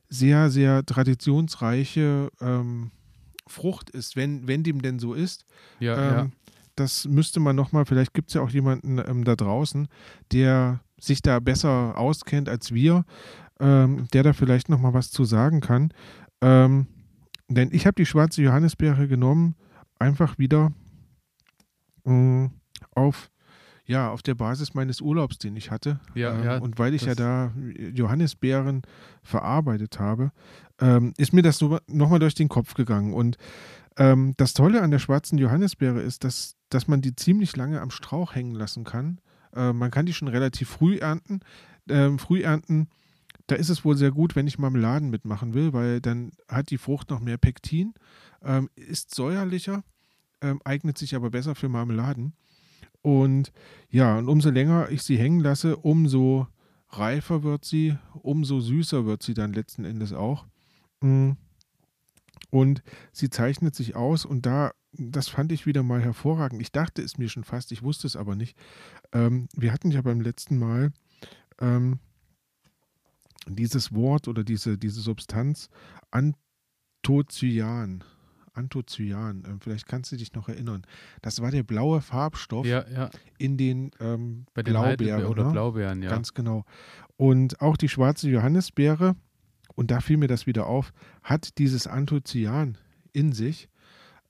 [0.09, 2.91] sehr, sehr traditionsreiche ähm,
[3.47, 5.45] Frucht ist, wenn, wenn dem denn so ist.
[5.79, 6.29] Ja, Ähm, ja.
[6.81, 9.87] Das müsste man nochmal, vielleicht gibt es ja auch jemanden ähm, da draußen,
[10.31, 13.05] der sich da besser auskennt als wir,
[13.59, 15.93] ähm, der da vielleicht nochmal was zu sagen kann.
[16.41, 16.87] Ähm,
[17.49, 19.55] denn ich habe die schwarze Johannisbeere genommen,
[19.99, 20.71] einfach wieder
[22.03, 22.49] mh,
[22.95, 23.29] auf,
[23.85, 25.99] ja, auf der Basis meines Urlaubs, den ich hatte.
[26.15, 27.53] Ja, ähm, ja, und weil ich ja da
[27.93, 28.81] Johannisbeeren
[29.21, 30.31] verarbeitet habe,
[30.79, 33.13] ähm, ist mir das so nochmal durch den Kopf gegangen.
[33.13, 33.37] Und
[33.97, 37.91] ähm, das Tolle an der schwarzen Johannisbeere ist, dass, dass man die ziemlich lange am
[37.91, 39.19] Strauch hängen lassen kann.
[39.53, 41.41] Äh, man kann die schon relativ früh ernten.
[41.89, 42.87] Ähm, früh ernten,
[43.47, 46.77] da ist es wohl sehr gut, wenn ich Marmeladen mitmachen will, weil dann hat die
[46.77, 47.93] Frucht noch mehr Pektin,
[48.43, 49.83] ähm, ist säuerlicher,
[50.41, 52.33] ähm, eignet sich aber besser für Marmeladen.
[53.01, 53.51] Und
[53.89, 56.47] ja, und umso länger ich sie hängen lasse, umso
[56.89, 60.45] reifer wird sie, umso süßer wird sie dann letzten Endes auch.
[61.01, 61.31] Mm.
[62.51, 62.83] Und
[63.13, 66.61] sie zeichnet sich aus und da, das fand ich wieder mal hervorragend.
[66.61, 68.57] Ich dachte es mir schon fast, ich wusste es aber nicht.
[69.13, 70.91] Ähm, wir hatten ja beim letzten Mal
[71.59, 71.99] ähm,
[73.47, 75.69] dieses Wort oder diese, diese Substanz
[76.11, 78.03] Anthocyan.
[78.53, 79.43] Anthocyan.
[79.47, 80.85] Ähm, vielleicht kannst du dich noch erinnern.
[81.21, 83.09] Das war der blaue Farbstoff Ja, ja.
[83.37, 85.25] in den ähm, Bei den Blaubeeren.
[85.25, 85.51] Oder ne?
[85.51, 86.09] Blaubeeren, ja.
[86.09, 86.65] Ganz genau.
[87.15, 89.15] Und auch die schwarze Johannisbeere,
[89.75, 92.77] und da fiel mir das wieder auf, hat dieses Anthocyan
[93.13, 93.69] in sich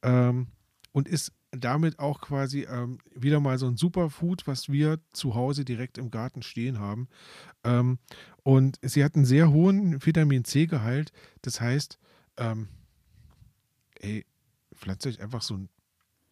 [0.02, 0.48] ähm,
[0.92, 5.66] und ist damit auch quasi ähm, wieder mal so ein Superfood, was wir zu Hause
[5.66, 7.08] direkt im Garten stehen haben.
[7.64, 8.00] Ähm,
[8.44, 11.12] und sie hat einen sehr hohen Vitamin C-Gehalt.
[11.42, 12.00] Das heißt,
[12.38, 12.70] ähm,
[14.00, 14.26] ey,
[14.74, 15.70] pflanzt euch einfach so ein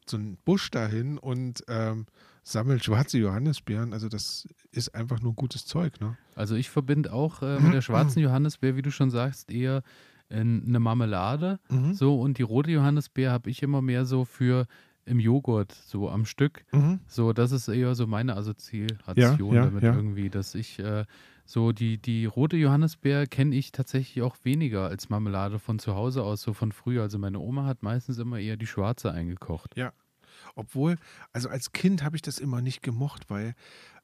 [0.10, 2.08] so einen Busch dahin und ähm,
[2.44, 3.94] sammelt schwarze Johannisbeeren.
[3.94, 6.18] Also das ist einfach nur gutes Zeug, ne?
[6.36, 9.84] Also ich verbinde auch äh, mit der schwarzen Johannisbeer, wie du schon sagst, eher
[10.30, 11.60] eine Marmelade.
[11.70, 11.94] Mhm.
[11.94, 14.68] So, und die rote Johannisbeer habe ich immer mehr so für
[15.06, 16.66] im Joghurt, so am Stück.
[16.72, 17.00] Mhm.
[17.08, 19.96] So, das ist eher so meine Assoziation Ja, ja, damit ja.
[19.96, 21.06] irgendwie, dass ich äh,
[21.46, 26.24] so die, die rote Johannisbeer kenne ich tatsächlich auch weniger als Marmelade von zu Hause
[26.24, 27.02] aus, so von früher.
[27.02, 29.76] Also meine Oma hat meistens immer eher die schwarze eingekocht.
[30.56, 30.98] Obwohl,
[31.34, 33.56] also als Kind habe ich das immer nicht gemocht, weil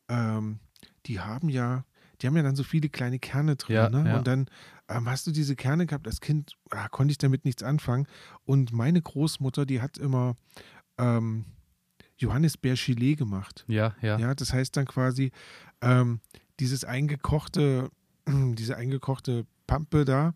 [0.10, 0.60] ähm,
[1.06, 1.86] die haben ja,
[2.22, 4.10] die haben ja dann so viele kleine Kerne drin, Ja, ne?
[4.10, 4.18] ja.
[4.18, 4.48] Und dann
[4.90, 6.08] ähm, hast du diese Kerne gehabt.
[6.08, 8.08] Als Kind ah, konnte ich damit nichts anfangen.
[8.46, 10.36] Und meine Großmutter, die hat immer
[10.98, 11.46] ähm,
[12.18, 13.66] Johannisbeer-Gelee gemacht.
[13.68, 14.18] Ja, ja.
[14.18, 15.32] Ja, das heißt dann quasi
[15.82, 16.20] ähm,
[16.60, 17.90] dieses eingekochte,
[18.28, 20.34] diese eingekochte Pampe da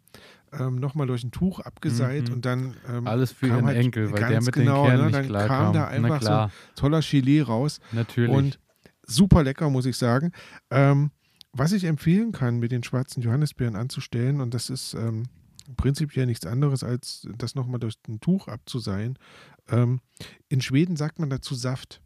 [0.52, 2.34] ähm, nochmal durch ein Tuch abgeseit Mhm.
[2.34, 5.06] und dann ähm, Alles für ihren halt Enkel, weil der mit genau, den Kernen ne,
[5.06, 5.74] nicht dann klar kam kam.
[5.74, 8.32] da einfach so toller Gelee raus natürlich.
[8.32, 8.60] und
[9.06, 10.32] super lecker, muss ich sagen.
[10.72, 11.12] Ähm,
[11.60, 15.24] was ich empfehlen kann, mit den schwarzen Johannisbeeren anzustellen, und das ist ähm,
[15.78, 19.19] prinzipiell nichts anderes, als das nochmal durch ein Tuch abzuseihen.
[19.67, 20.02] Ähm,
[20.48, 22.02] in Schweden sagt man dazu Saft.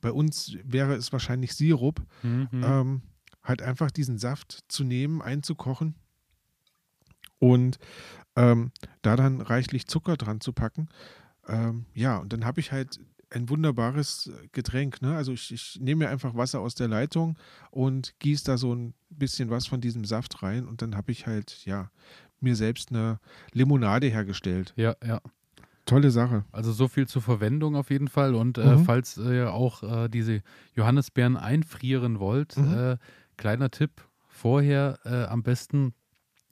[0.00, 2.02] Bei uns wäre es wahrscheinlich Sirup.
[2.22, 2.48] Mhm.
[2.52, 3.02] Ähm,
[3.42, 5.94] halt einfach diesen Saft zu nehmen, einzukochen
[7.38, 7.78] und
[8.36, 8.70] ähm,
[9.02, 10.88] da dann reichlich Zucker dran zu packen.
[11.48, 15.02] Ähm, ja, und dann habe ich halt ein wunderbares Getränk.
[15.02, 15.14] Ne?
[15.16, 17.36] Also ich, ich nehme mir einfach Wasser aus der Leitung
[17.70, 21.26] und gieße da so ein bisschen was von diesem Saft rein und dann habe ich
[21.26, 21.90] halt, ja,
[22.40, 23.18] mir selbst eine
[23.52, 24.72] Limonade hergestellt.
[24.76, 25.20] ja, ja.
[25.86, 26.44] Tolle Sache.
[26.52, 28.34] Also so viel zur Verwendung auf jeden Fall.
[28.36, 28.84] Und äh, Mhm.
[28.84, 30.42] falls ihr auch äh, diese
[30.74, 32.72] Johannisbeeren einfrieren wollt, Mhm.
[32.72, 32.96] äh,
[33.36, 33.90] kleiner Tipp,
[34.28, 35.94] vorher äh, am besten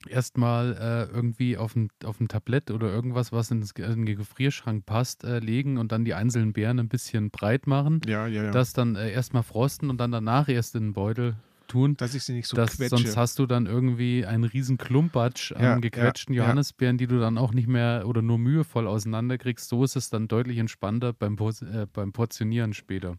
[0.07, 5.25] erstmal äh, irgendwie auf ein, auf ein Tablett oder irgendwas, was in den Gefrierschrank passt,
[5.25, 8.01] äh, legen und dann die einzelnen Beeren ein bisschen breit machen.
[8.07, 8.51] Ja, ja, ja.
[8.51, 11.37] Das dann äh, erstmal frosten und dann danach erst in den Beutel
[11.69, 11.97] tun.
[11.97, 12.97] Dass ich sie nicht so das, quetsche.
[12.97, 16.47] sonst hast du dann irgendwie einen riesen Klumpatsch Ja, an gequetschten ja, ja.
[16.47, 19.69] Johannisbeeren, die du dann auch nicht mehr oder nur mühevoll auseinanderkriegst.
[19.69, 23.17] So ist es dann deutlich entspannter beim, äh, beim Portionieren später.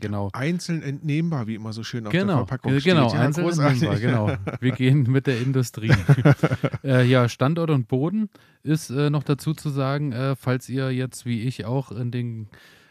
[0.00, 0.30] Genau.
[0.32, 2.94] Einzeln entnehmbar, wie immer so schön auf der Genau, Verpackung äh, steht.
[2.94, 3.82] genau, ja, einzeln großartig.
[3.82, 4.56] entnehmbar, genau.
[4.60, 5.92] Wir gehen mit der Industrie.
[6.84, 8.28] äh, ja, Standort und Boden
[8.62, 12.48] ist äh, noch dazu zu sagen, äh, falls ihr jetzt wie ich auch in den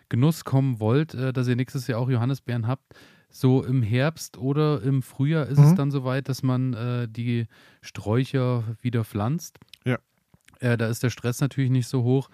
[0.09, 2.93] Genuss kommen wollt, äh, dass ihr nächstes Jahr auch Johannisbeeren habt,
[3.29, 5.75] so im Herbst oder im Frühjahr ist es Mhm.
[5.77, 7.45] dann soweit, dass man äh, die
[7.81, 9.57] Sträucher wieder pflanzt.
[9.85, 9.97] Ja.
[10.59, 12.29] Äh, da ist der Stress natürlich nicht so hoch.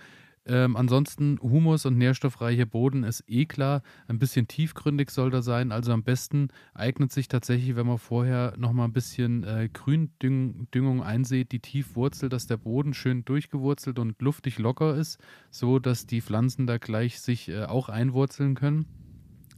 [0.47, 3.81] Ähm, ansonsten Humus und nährstoffreicher Boden ist eh klar.
[4.07, 5.73] Ein bisschen tiefgründig soll er sein.
[5.73, 11.51] Also am besten eignet sich tatsächlich, wenn man vorher nochmal ein bisschen äh, Gründüngung einsät,
[11.51, 15.19] die tief wurzelt, dass der Boden schön durchgewurzelt und luftig locker ist,
[15.51, 18.85] so dass die Pflanzen da gleich sich äh, auch einwurzeln können.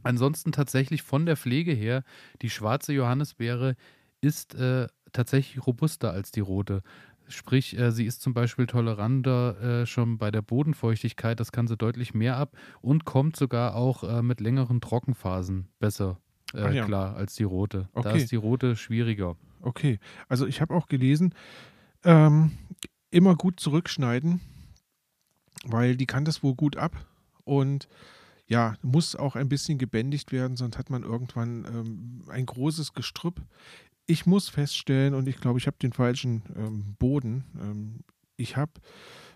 [0.02, 2.02] Ansonsten tatsächlich von der Pflege her,
[2.42, 3.76] die schwarze Johannisbeere
[4.20, 6.82] ist äh, tatsächlich robuster als die rote.
[7.30, 11.76] Sprich, äh, sie ist zum Beispiel toleranter äh, schon bei der Bodenfeuchtigkeit, das kann sie
[11.76, 16.18] deutlich mehr ab und kommt sogar auch äh, mit längeren Trockenphasen besser
[16.54, 16.84] äh, Ach ja.
[16.84, 17.88] klar als die rote.
[17.94, 18.18] Da Okay.
[18.18, 19.36] ist die rote schwieriger.
[19.62, 21.34] Okay, also ich habe auch gelesen,
[22.04, 22.52] ähm,
[23.10, 24.40] immer gut zurückschneiden,
[25.64, 27.06] weil die kann das wohl gut ab
[27.44, 27.88] und
[28.46, 33.40] ja, muss auch ein bisschen gebändigt werden, sonst hat man irgendwann ähm, ein großes Gestrüpp.
[34.10, 37.44] Ich muss feststellen, und ich glaube, ich habe den falschen ähm, Boden.
[37.60, 38.00] Ähm,
[38.36, 38.72] ich habe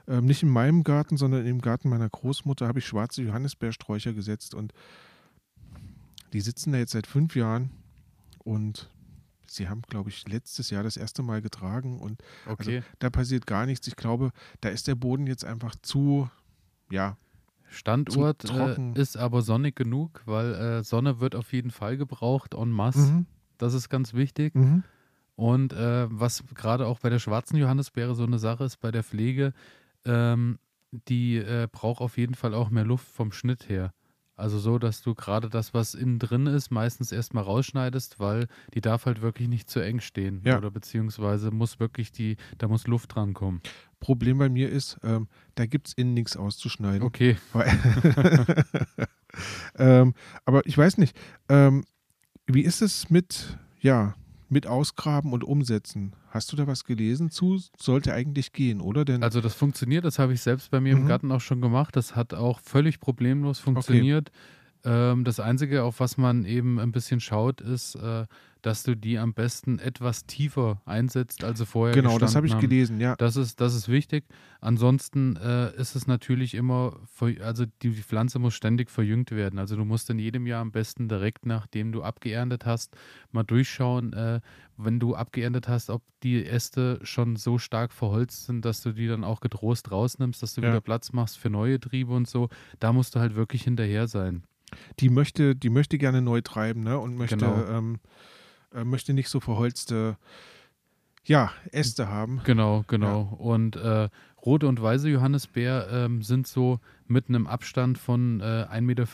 [0.09, 4.53] ähm, nicht in meinem Garten, sondern im Garten meiner Großmutter habe ich schwarze Johannisbeersträucher gesetzt
[4.53, 4.73] und
[6.33, 7.71] die sitzen da jetzt seit fünf Jahren
[8.43, 8.91] und
[9.47, 12.79] sie haben, glaube ich, letztes Jahr das erste Mal getragen und Okay.
[12.79, 13.87] also, da passiert gar nichts.
[13.87, 16.29] Ich glaube, da ist der Boden jetzt einfach zu,
[16.91, 17.17] ja,
[17.71, 22.71] Standort äh, ist aber sonnig genug, weil äh, Sonne wird auf jeden Fall gebraucht en
[22.71, 23.13] masse.
[23.13, 23.27] mhm,
[23.59, 24.55] Das ist ganz wichtig.
[24.55, 24.85] mhm,
[25.37, 29.03] Und äh, was gerade auch bei der schwarzen Johannisbeere so eine Sache ist, bei der
[29.03, 29.53] Pflege,
[30.05, 30.59] ähm,
[31.09, 33.93] die äh, braucht auf jeden Fall auch mehr Luft vom Schnitt her.
[34.37, 38.81] Also so, dass du gerade das, was innen drin ist, meistens erstmal rausschneidest, weil die
[38.81, 40.41] darf halt wirklich nicht zu eng stehen.
[40.45, 40.59] Ja.
[40.59, 43.61] Oder beziehungsweise muss wirklich die, da muss Luft dran kommen.
[44.01, 47.03] Problem bei mir ist, ähm, da gibt es innen nichts auszuschneiden.
[47.03, 47.37] Okay.
[49.79, 50.15] ähm,
[50.45, 51.17] aber ich weiß nicht,
[51.49, 51.85] ähm,
[52.47, 54.15] wie ist es mit, ja,
[54.49, 56.13] mit Ausgraben und Umsetzen?
[56.31, 57.61] Hast du da was gelesen zu?
[57.79, 59.05] Sollte eigentlich gehen, oder?
[59.05, 61.03] Denn Also das funktioniert, das habe ich selbst bei mir Mhm.
[61.03, 61.97] im Garten auch schon gemacht.
[61.97, 64.31] Das hat auch völlig problemlos funktioniert.
[64.85, 68.27] Ähm, das Einzige, auf was man eben ein bisschen schaut, ist, äh,
[68.61, 72.55] dass du die am besten etwas tiefer einsetzt, als sie vorher genau, das habe ich
[72.55, 72.61] haben.
[72.63, 73.15] gelesen, ja.
[73.17, 74.25] Das ist, das ist wichtig.
[74.61, 76.97] Ansonsten äh, ist es natürlich immer,
[77.43, 79.59] also die Pflanze muss ständig verjüngt werden.
[79.59, 82.97] Also du musst in jedem Jahr am besten direkt, nachdem du abgeerntet hast,
[83.33, 84.41] mal durchschauen, äh,
[84.79, 89.09] wenn du abgeerntet hast, ob die Äste schon so stark verholzt sind, dass du die
[89.09, 90.69] dann auch getrost rausnimmst, dass du Ja.
[90.69, 92.49] wieder Platz machst für neue Triebe und so.
[92.81, 94.43] Da musst du halt wirklich hinterher sein.
[95.01, 96.99] Die möchte, die möchte gerne neu treiben, ne?
[96.99, 97.65] Und möchte, Genau.
[97.67, 97.99] ähm,
[98.73, 100.17] äh, möchte nicht so verholzte
[101.27, 102.43] ja, Äste haben.
[102.45, 103.23] Genau, genau.
[103.39, 104.11] Und äh,
[104.45, 109.05] rote und weiße Johannisbeer ähm, sind so mit einem Abstand von äh, 1,50 Meter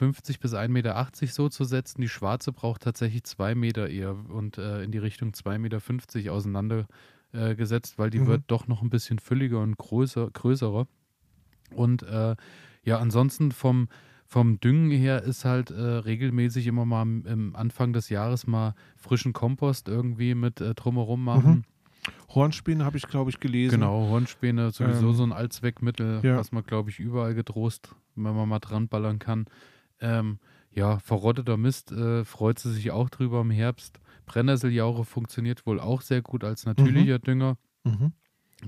[0.41, 2.01] bis 1,80 Meter so zu setzen.
[2.01, 6.87] Die schwarze braucht tatsächlich 2 Meter eher und äh, in die Richtung 2,50 Meter auseinander
[7.33, 8.27] äh, gesetzt, weil die Mhm.
[8.27, 10.89] wird doch noch ein bisschen fülliger und größer, größerer.
[11.77, 12.35] Und äh,
[12.83, 13.89] ja, ansonsten vom,
[14.31, 18.77] vom Düngen her ist halt äh, regelmäßig immer mal am, im Anfang des Jahres mal
[18.97, 21.65] frischen Kompost irgendwie mit äh, drumherum machen.
[22.33, 23.81] Hornspäne habe ich, glaube ich, gelesen.
[23.81, 26.37] Genau, Hornspäne, sowieso Ähm, so ein Allzweckmittel, ja.
[26.37, 29.47] was man, glaube ich, überall getrost, wenn man mal dran ballern kann.
[30.01, 30.39] Ähm,
[30.71, 33.99] ja, verrotteter Mist äh, freut sie sich auch drüber im Herbst.
[34.27, 37.57] Brennnesseljauche funktioniert wohl auch sehr gut als natürlicher Dünger.
[37.83, 38.13] Mhm.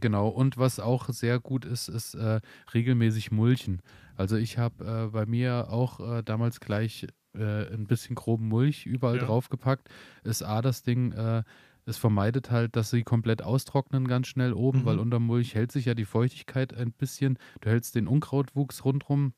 [0.01, 2.41] Genau, und was auch sehr gut ist, ist äh,
[2.73, 3.83] regelmäßig Mulchen.
[4.17, 8.87] Also ich habe äh, bei mir auch äh, damals gleich äh, ein bisschen groben Mulch
[8.87, 9.27] überall Ja.
[9.27, 9.89] draufgepackt.
[10.25, 11.43] Ist A, das Ding, äh,
[11.85, 14.85] es vermeidet halt, dass sie komplett austrocknen ganz schnell oben, Mhm.
[14.87, 17.39] weil unter Mulch hält sich ja die Feuchtigkeit ein bisschen.
[17.61, 19.35] Du hältst den Unkrautwuchs rundrum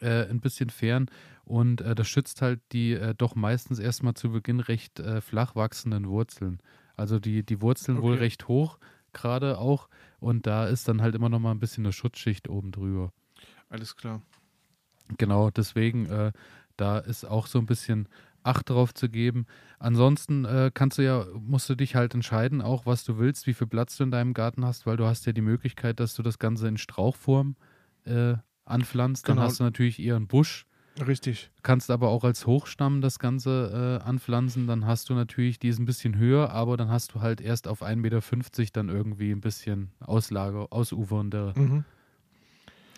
[0.00, 1.06] äh, ein bisschen fern
[1.44, 6.58] und das schützt halt die doch meistens erstmal zu Beginn recht flach wachsenden Wurzeln.
[6.96, 8.22] Also die, die Wurzeln wohl Okay.
[8.22, 8.78] recht hoch
[9.14, 9.88] gerade auch
[10.20, 13.12] und da ist dann halt immer noch mal ein bisschen eine Schutzschicht oben drüber.
[13.68, 14.20] Alles klar.
[15.18, 16.32] Genau, deswegen, äh,
[16.76, 18.08] da ist auch so ein bisschen
[18.46, 19.46] Acht drauf zu geben.
[19.78, 23.54] Ansonsten äh, kannst du ja, musst du dich halt entscheiden, auch was du willst, wie
[23.54, 26.22] viel Platz du in deinem Garten hast, weil du hast ja die Möglichkeit, dass du
[26.22, 27.56] das Ganze in Strauchform
[28.04, 28.34] äh,
[28.66, 29.26] anpflanzt.
[29.30, 29.46] Dann Genau.
[29.46, 30.66] hast du natürlich eher einen Busch,
[31.00, 31.50] Richtig.
[31.62, 34.66] kannst aber auch als Hochstamm das Ganze äh, anpflanzen.
[34.66, 37.66] Dann hast du natürlich, die ist ein bisschen höher, aber dann hast du halt erst
[37.66, 38.20] auf 1,50 Meter
[38.72, 41.84] dann irgendwie ein bisschen Auslage, ausufernde, Mhm.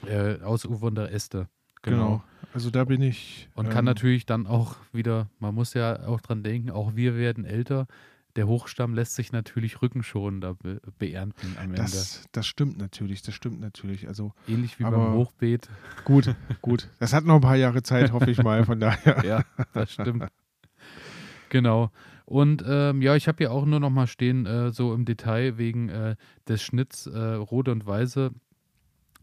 [0.07, 1.49] äh, ausufernde Äste.
[1.83, 2.23] Genau.
[2.53, 3.49] Also da bin ich.
[3.55, 7.17] Und kann ähm, natürlich dann auch wieder, man muss ja auch dran denken, auch wir
[7.17, 7.87] werden älter.
[8.37, 11.83] Der Hochstamm lässt sich natürlich rückenschonender be beernten am Ende.
[11.83, 14.07] Das, das stimmt natürlich, das stimmt natürlich.
[14.09, 15.69] Also Ähnlich wie beim Hochbeet.
[16.05, 16.89] gut, gut.
[16.99, 18.65] Das hat noch ein paar Jahre Zeit, hoffe ich mal.
[18.65, 19.17] Von daher.
[19.25, 20.27] Ja, das stimmt.
[21.49, 21.91] Genau.
[22.25, 25.59] Und ähm, ja, ich habe hier auch nur noch mal stehen, äh, so im Detail
[25.59, 26.17] wegen äh,
[26.49, 28.33] des Schnitts, äh, rote und weiße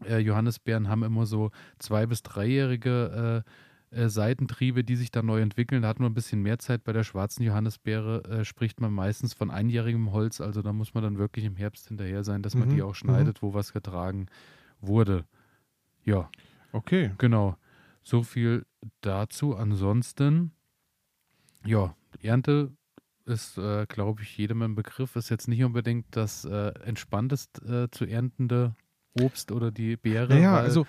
[0.06, 3.50] äh, Johannisbeeren haben immer so zwei- bis dreijährige äh,
[3.94, 5.82] äh, Seitentriebe, die sich dann neu entwickeln.
[5.82, 6.84] Da hat man ein bisschen mehr Zeit.
[6.84, 10.40] Bei der schwarzen Johannisbeere äh, spricht man meistens von einjährigem Holz.
[10.40, 12.94] Also da muss man dann wirklich im Herbst hinterher sein, dass man Mhm, die auch
[12.94, 14.26] schneidet, wo was getragen
[14.80, 15.24] wurde.
[16.04, 16.28] Ja,
[16.74, 17.12] Okay.
[17.18, 17.56] Genau.
[18.02, 18.66] So viel
[19.00, 19.54] dazu.
[19.56, 20.50] Ansonsten,
[21.64, 22.72] ja, Ernte
[23.26, 25.14] ist, äh, glaube ich, jedem ein Begriff.
[25.14, 28.74] Ist jetzt nicht unbedingt das äh, entspanntest äh, zu erntende
[29.18, 30.34] Obst oder die Beere.
[30.34, 30.84] Naja, weil, also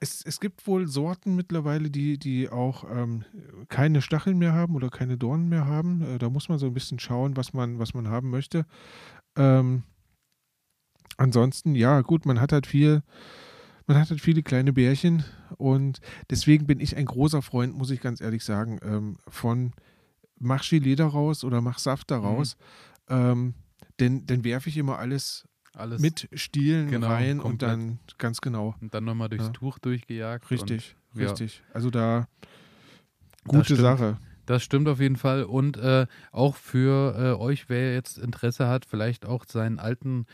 [0.00, 3.24] es, es gibt wohl Sorten mittlerweile, die, die auch ähm,
[3.68, 6.02] keine Stacheln mehr haben oder keine Dornen mehr haben.
[6.02, 8.64] Äh, da muss man so ein bisschen schauen, was man, was man haben möchte.
[9.36, 9.82] Ähm,
[11.16, 13.02] ansonsten, ja, gut, man hat halt viel,
[13.86, 15.24] man hat halt viele kleine Bärchen
[15.56, 19.72] und deswegen bin ich ein großer Freund, muss ich ganz ehrlich sagen, ähm, von
[20.38, 22.56] mach Gelee daraus oder mach Saft daraus.
[23.08, 23.54] Ähm,
[23.98, 27.70] denn dann werfe ich immer alles alles mit Stielen Genau, rein und komplett.
[27.70, 28.74] dann ganz genau.
[28.80, 29.50] und dann nochmal durchs Ja.
[29.52, 30.50] Tuch durchgejagt.
[30.50, 31.28] Richtig, Und, ja.
[31.28, 31.62] richtig.
[31.72, 32.26] Also da
[33.44, 33.80] Das gute stimmt.
[33.80, 34.16] Sache.
[34.46, 35.44] Das stimmt auf jeden Fall.
[35.44, 40.24] Und äh, auch für äh, euch, wer jetzt Interesse hat, vielleicht auch seinen alten,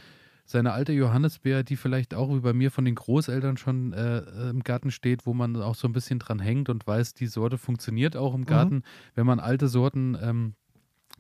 [0.45, 4.19] seine alte Johannisbeer, die vielleicht auch wie bei mir von den Großeltern schon äh,
[4.51, 7.59] im Garten steht, wo man auch so ein bisschen dran hängt und weiß, die Sorte
[7.59, 8.83] funktioniert auch im Garten.
[9.17, 10.55] Wenn man alte Sorten ähm,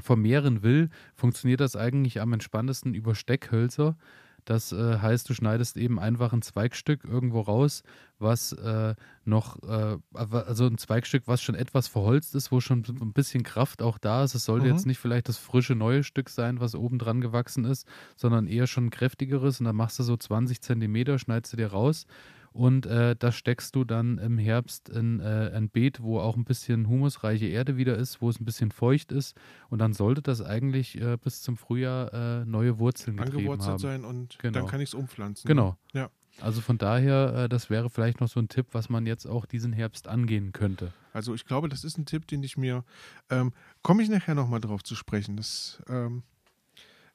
[0.00, 3.96] vermehren will, funktioniert das eigentlich am entspanntesten über Steckhölzer.
[4.44, 7.82] Das äh, heißt, du schneidest eben einfach ein Zweigstück irgendwo raus,
[8.18, 13.14] was äh, noch, äh, also ein Zweigstück, was schon etwas verholzt ist, wo schon ein
[13.14, 14.34] bisschen Kraft auch da ist.
[14.34, 14.72] Es sollte Mhm.
[14.72, 18.66] jetzt nicht vielleicht das frische neue Stück sein, was oben dran gewachsen ist, sondern eher
[18.66, 19.60] schon ein kräftigeres.
[19.60, 22.06] Und dann machst du so 20 Zentimeter, schneidest du dir raus.
[22.54, 26.44] Und äh, das steckst du dann im Herbst in äh, ein Beet, wo auch ein
[26.44, 29.36] bisschen humusreiche Erde wieder ist, wo es ein bisschen feucht ist.
[29.70, 33.78] Und dann sollte das eigentlich äh, bis zum Frühjahr äh, neue Wurzeln getrieben Angewurzelt haben.
[33.78, 34.60] sein und Genau.
[34.60, 35.48] dann kann ich es umpflanzen.
[35.48, 35.76] Genau.
[35.94, 36.10] Ja.
[36.40, 39.46] Also von daher, äh, das wäre vielleicht noch so ein Tipp, was man jetzt auch
[39.46, 40.92] diesen Herbst angehen könnte.
[41.12, 42.84] Also ich glaube, das ist ein Tipp, den ich mir,
[43.30, 45.36] ähm, komme ich nachher nochmal drauf zu sprechen.
[45.36, 46.22] Das ähm,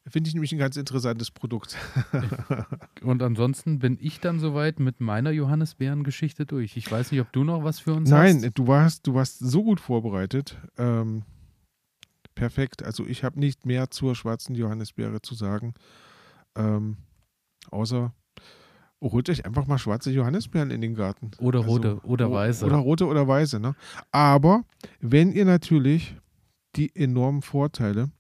[0.10, 1.78] finde ich nämlich ein ganz interessantes Produkt.
[3.02, 6.78] Und ansonsten bin ich dann soweit mit meiner Johannisbeeren-Geschichte durch.
[6.78, 8.54] Ich weiß nicht, ob du noch was für uns Nein, hast.
[8.58, 10.58] du warst, du warst so gut vorbereitet.
[10.78, 11.24] Ähm,
[12.36, 12.84] perfekt.
[12.84, 15.74] Also ich habe nicht mehr zur schwarzen Johannisbeere zu sagen.
[16.56, 16.98] Ähm,
[17.72, 18.14] außer
[19.02, 21.32] holt euch einfach mal schwarze Johannisbeeren in den Garten.
[21.40, 22.66] Oder Also, rote oder weiße.
[22.66, 23.60] Oder rote oder weiße.
[23.60, 23.76] Ne?
[24.12, 24.64] Aber
[25.00, 26.16] wenn ihr natürlich
[26.76, 28.12] die enormen Vorteile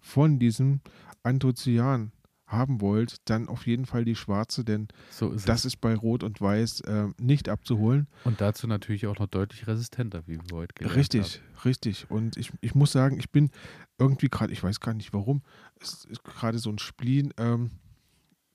[0.00, 0.80] von diesem
[1.28, 2.12] Anthocyan
[2.46, 5.74] haben wollt, dann auf jeden Fall die schwarze, denn so ist das es.
[5.74, 8.08] ist bei Rot und Weiß äh, nicht abzuholen.
[8.24, 12.10] Und dazu natürlich auch noch deutlich resistenter, wie wir heute gelernt Richtig, richtig.
[12.10, 13.50] Und ich, ich muss sagen, ich bin
[13.98, 15.42] irgendwie gerade, ich weiß gar nicht warum,
[15.78, 17.70] es ist gerade so ein Spleen, ähm,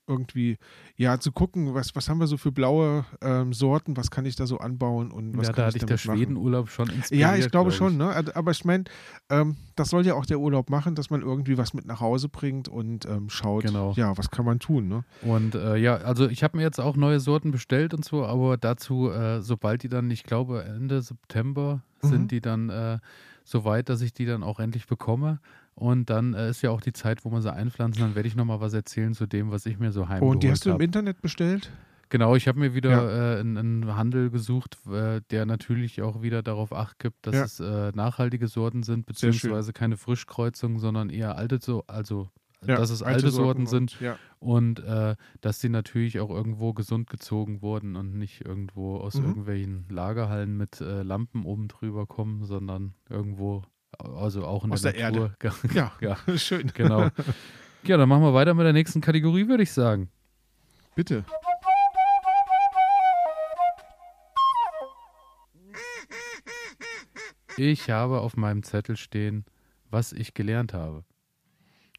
[0.08, 0.58] irgendwie,
[0.96, 4.36] ja, zu gucken, was, was haben wir so für blaue ähm, Sorten, was kann ich
[4.36, 5.98] da so anbauen und was Ja, kann da ich hatte ich der.
[5.98, 7.22] Schwedenurlaub schon inspiriert.
[7.30, 8.14] Ja, ich glaube glaub schon, ne?
[8.36, 8.84] Aber ich meine,
[9.30, 12.28] ähm, das soll ja auch der Urlaub machen, dass man irgendwie was mit nach Hause
[12.30, 13.94] bringt und ähm, schaut, Genau.
[13.96, 15.04] ja, was kann man tun, ne?
[15.22, 18.58] Und äh, ja, also ich habe mir jetzt auch neue Sorten bestellt und so, aber
[18.58, 22.08] dazu, äh, sobald die dann, ich glaube Ende September Mhm.
[22.10, 23.00] sind die dann äh,
[23.46, 25.40] so weit, dass ich die dann auch endlich bekomme.
[25.76, 28.02] Und dann äh, ist ja auch die Zeit, wo man sie einpflanzen.
[28.02, 30.52] Dann werde ich nochmal was erzählen zu dem, was ich mir so heimgeholt und die
[30.52, 30.84] hast du im habe.
[30.84, 31.72] Internet bestellt?
[32.10, 33.38] Genau, ich habe mir wieder Ja.
[33.38, 37.44] äh, einen, einen Handel gesucht, äh, der natürlich auch wieder darauf acht gibt, dass Ja.
[37.46, 42.30] es äh, nachhaltige Sorten sind, beziehungsweise keine Frischkreuzungen, sondern eher alte, so, also
[42.68, 43.98] Ja, dass es alte, Sorten sind
[44.40, 49.16] und, und äh, dass die natürlich auch irgendwo gesund gezogen wurden und nicht irgendwo aus
[49.16, 49.24] Mhm.
[49.26, 53.64] irgendwelchen Lagerhallen mit äh, Lampen oben drüber kommen, sondern irgendwo,
[54.04, 55.34] also auch in Aus der, der Natur.
[55.74, 56.72] Ja, Ja, schön.
[56.74, 57.10] genau.
[57.84, 60.10] Ja, dann machen wir weiter mit der nächsten Kategorie, würde ich sagen.
[60.96, 61.26] Bitte.
[67.58, 69.46] Ich habe auf meinem Zettel stehen,
[69.90, 71.04] was ich gelernt habe.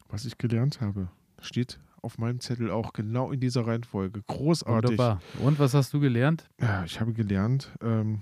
[0.09, 1.09] Was ich gelernt habe,
[1.41, 4.21] steht auf meinem Zettel auch genau in dieser Reihenfolge.
[4.27, 4.91] Großartig.
[4.91, 5.21] Wunderbar.
[5.39, 6.49] Und was hast du gelernt?
[6.61, 8.21] Ja, ich habe gelernt, ähm,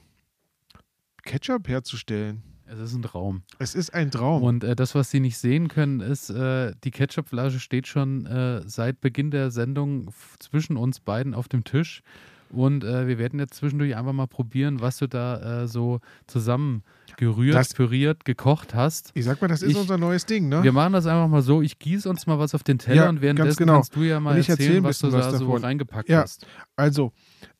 [1.23, 2.43] Ketchup herzustellen.
[2.73, 3.43] Es ist ein Traum.
[3.59, 4.41] Es ist ein Traum.
[4.43, 8.61] Und äh, das, was Sie nicht sehen können, ist, äh, die Ketchupflasche steht schon äh,
[8.67, 10.09] seit Beginn der Sendung
[10.39, 12.01] zwischen uns beiden auf dem Tisch.
[12.49, 16.83] Und äh, wir werden jetzt zwischendurch einfach mal probieren, was du da äh, so zusammen
[17.17, 19.09] gerührt, Das- püriert, gekocht hast.
[19.15, 20.61] ich sag mal, das ist Ich- unser neues Ding, ne?
[20.61, 21.63] Wir machen das einfach mal so.
[21.63, 23.73] Ich gieße uns mal was auf den Teller Ja, und währenddessen genau.
[23.75, 25.61] kannst du ja mal erzähl erzählen, ein was du bisschen da was so davon.
[25.63, 26.21] reingepackt Ja.
[26.21, 26.45] hast.
[26.75, 27.11] Also,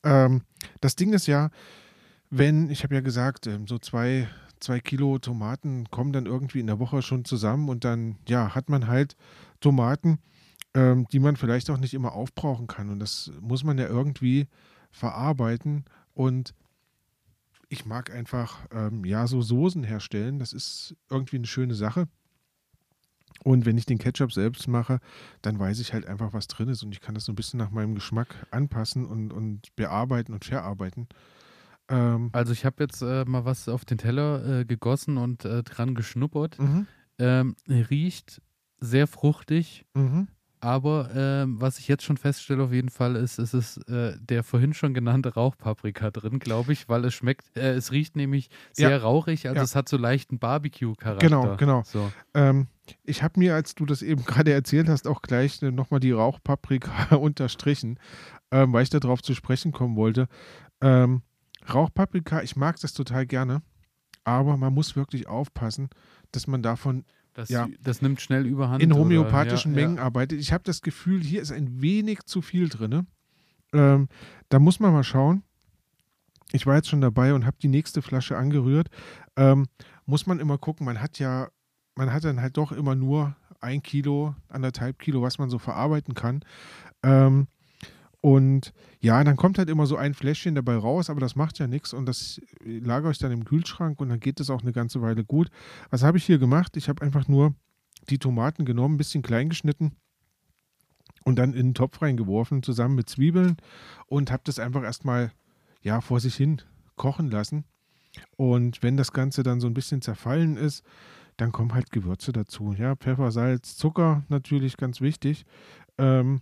[0.04, 0.42] ähm,
[0.80, 1.50] das Ding ist ja,
[2.30, 4.28] wenn, ich habe ja gesagt, ähm, so zwei,
[4.64, 8.70] zwei Kilo Tomaten kommen dann irgendwie in der Woche schon zusammen und dann, ja, hat
[8.70, 9.16] man halt
[9.60, 10.20] Tomaten,
[10.74, 12.90] ähm, die man vielleicht auch nicht immer aufbrauchen kann.
[12.90, 14.48] Und das muss man ja irgendwie
[14.92, 15.86] verarbeiten.
[16.14, 16.56] Und
[17.70, 20.40] ich mag einfach, ähm, ja, so Soßen herstellen.
[20.40, 22.08] Das ist irgendwie eine schöne Sache.
[23.44, 25.00] Und wenn ich den Ketchup selbst mache,
[25.42, 27.58] dann weiß ich halt einfach, was drin ist und ich kann das so ein bisschen
[27.58, 31.08] nach meinem Geschmack anpassen und, und bearbeiten und verarbeiten.
[31.90, 35.64] Ähm, Also ich habe jetzt äh, mal was auf den Teller äh, gegossen und äh,
[35.64, 36.58] dran geschnuppert.
[36.60, 36.88] mhm,
[37.20, 38.42] Ähm, riecht
[38.80, 40.28] sehr fruchtig, mhm.
[40.60, 44.44] aber ähm, was ich jetzt schon feststelle auf jeden Fall ist, es ist äh, der
[44.44, 48.90] vorhin schon genannte Rauchpaprika drin, glaube ich, weil es schmeckt, äh, es riecht nämlich sehr
[48.90, 48.98] Ja.
[48.98, 49.64] rauchig, also Ja.
[49.64, 51.28] es hat so leichten Barbecue-Charakter.
[51.28, 51.84] Genau, genau.
[51.86, 52.12] So.
[52.34, 52.68] Ähm,
[53.04, 56.12] ich habe mir, als du das eben gerade erzählt hast, auch gleich äh, nochmal die
[56.12, 58.00] Rauchpaprika unterstrichen,
[58.52, 60.28] ähm, weil ich darauf zu sprechen kommen wollte.
[60.82, 61.22] Ähm,
[61.72, 63.62] Rauchpaprika, ich mag das total gerne,
[64.24, 65.90] aber man muss wirklich aufpassen,
[66.32, 67.68] dass man davon Das, Ja.
[67.82, 68.84] das nimmt schnell überhand.
[68.84, 70.40] in oder- homöopathischen ja, Mengen arbeitet.
[70.40, 73.08] Ich habe das Gefühl, hier ist ein wenig zu viel drin.
[73.74, 74.08] Ähm,
[74.50, 75.42] da muss man mal schauen.
[76.52, 78.90] Ich war jetzt schon dabei und habe die nächste Flasche angerührt.
[79.36, 79.66] Ähm,
[80.06, 81.48] muss man immer gucken, man hat ja,
[81.96, 86.14] man hat dann halt doch immer nur ein Kilo, anderthalb Kilo, was man so verarbeiten
[86.14, 86.42] kann.
[87.02, 87.48] Ähm,
[88.26, 88.72] und
[89.02, 91.92] ja, dann kommt halt immer so ein Fläschchen dabei raus, aber das macht ja nichts
[91.94, 95.26] und das lagere ich dann im Kühlschrank und dann geht es auch eine ganze Weile
[95.26, 95.50] gut.
[95.90, 96.78] Was habe ich hier gemacht?
[96.78, 97.54] Ich habe einfach nur
[98.10, 99.98] die Tomaten genommen, ein bisschen klein geschnitten
[101.26, 103.58] und dann in den Topf reingeworfen, zusammen mit Zwiebeln
[104.06, 105.34] und habe das einfach erstmal
[105.82, 106.62] ja, vor sich hin
[106.96, 107.66] kochen lassen.
[108.38, 110.86] Und wenn das Ganze dann so ein bisschen zerfallen ist,
[111.36, 112.72] dann kommen halt Gewürze dazu.
[112.72, 115.46] Ja, Pfeffer, Salz, Zucker natürlich ganz wichtig.
[115.98, 116.40] Ähm,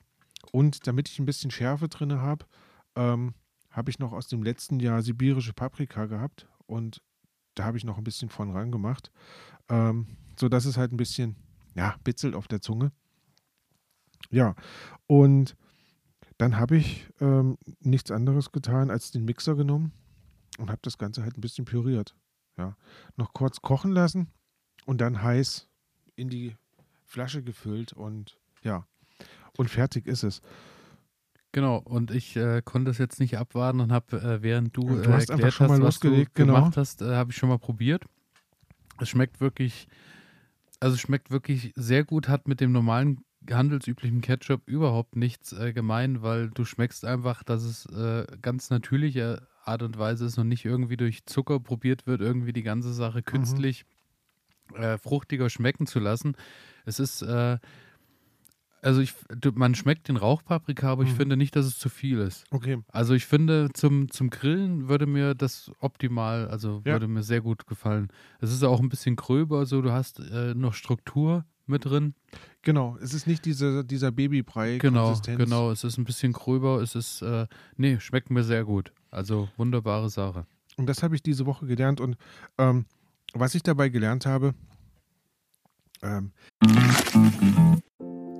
[0.52, 2.46] und damit ich ein bisschen Schärfe drin habe,
[2.96, 3.34] ähm,
[3.70, 7.02] habe ich noch aus dem letzten Jahr sibirische Paprika gehabt und
[7.56, 9.12] da habe ich noch ein bisschen von ran gemacht,
[9.70, 11.36] ähm, sodass es halt ein bisschen,
[11.76, 12.92] ja, bitzelt auf der Zunge.
[14.30, 14.56] Ja,
[15.08, 15.56] und
[16.38, 19.92] dann habe ich ähm, nichts anderes getan, als den Mixer genommen
[20.58, 22.16] und habe das Ganze halt ein bisschen püriert.
[22.58, 22.76] Ja,
[23.16, 24.28] noch kurz kochen lassen
[24.86, 25.70] und dann heiß
[26.16, 26.56] in die
[27.06, 28.86] Flasche gefüllt und ja,
[29.58, 30.42] und fertig ist es.
[31.54, 35.12] Genau, und ich äh, konnte es jetzt nicht abwarten und habe, äh, während du, du
[35.12, 36.56] hast äh, schon hast, was du genau.
[36.56, 38.06] gemacht hast, äh, habe ich schon mal probiert.
[39.02, 39.88] Es schmeckt wirklich,
[40.80, 45.74] also es schmeckt wirklich sehr gut, hat mit dem normalen handelsüblichen Ketchup überhaupt nichts äh,
[45.74, 50.48] gemein, weil du schmeckst einfach, dass es äh, ganz natürliche Art und Weise ist und
[50.48, 53.86] nicht irgendwie durch Zucker probiert wird, irgendwie die ganze Sache künstlich
[54.76, 56.36] äh, fruchtiger schmecken zu lassen.
[56.86, 57.58] Es ist, äh,
[58.82, 59.14] also ich,
[59.56, 61.16] man schmeckt den Rauchpaprika, aber ich Mhm.
[61.16, 62.46] finde nicht, dass es zu viel ist.
[62.52, 62.80] Okay.
[62.88, 66.94] Also ich finde, zum, zum Grillen würde mir das optimal, also Ja.
[66.94, 68.10] würde mir sehr gut gefallen.
[68.40, 72.16] Es ist auch ein bisschen gröber, so du hast äh, noch Struktur mit drin.
[72.64, 74.78] Genau, es ist nicht diese, dieser Babybrei.
[74.80, 75.72] Genau, genau.
[75.72, 76.82] Es ist ein bisschen gröber.
[76.82, 78.92] Es ist, äh, nee, schmeckt mir sehr gut.
[79.10, 80.46] Also wunderbare Sache.
[80.78, 82.02] Und das habe ich diese Woche gelernt.
[82.02, 82.18] Und
[82.58, 82.86] ähm,
[83.34, 84.54] was ich dabei gelernt habe,
[86.02, 86.32] ähm,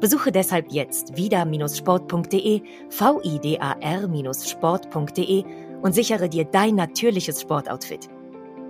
[0.00, 5.44] Besuche deshalb jetzt vida-sport.de, vidar-sport.de
[5.82, 8.08] und sichere dir dein natürliches Sportoutfit.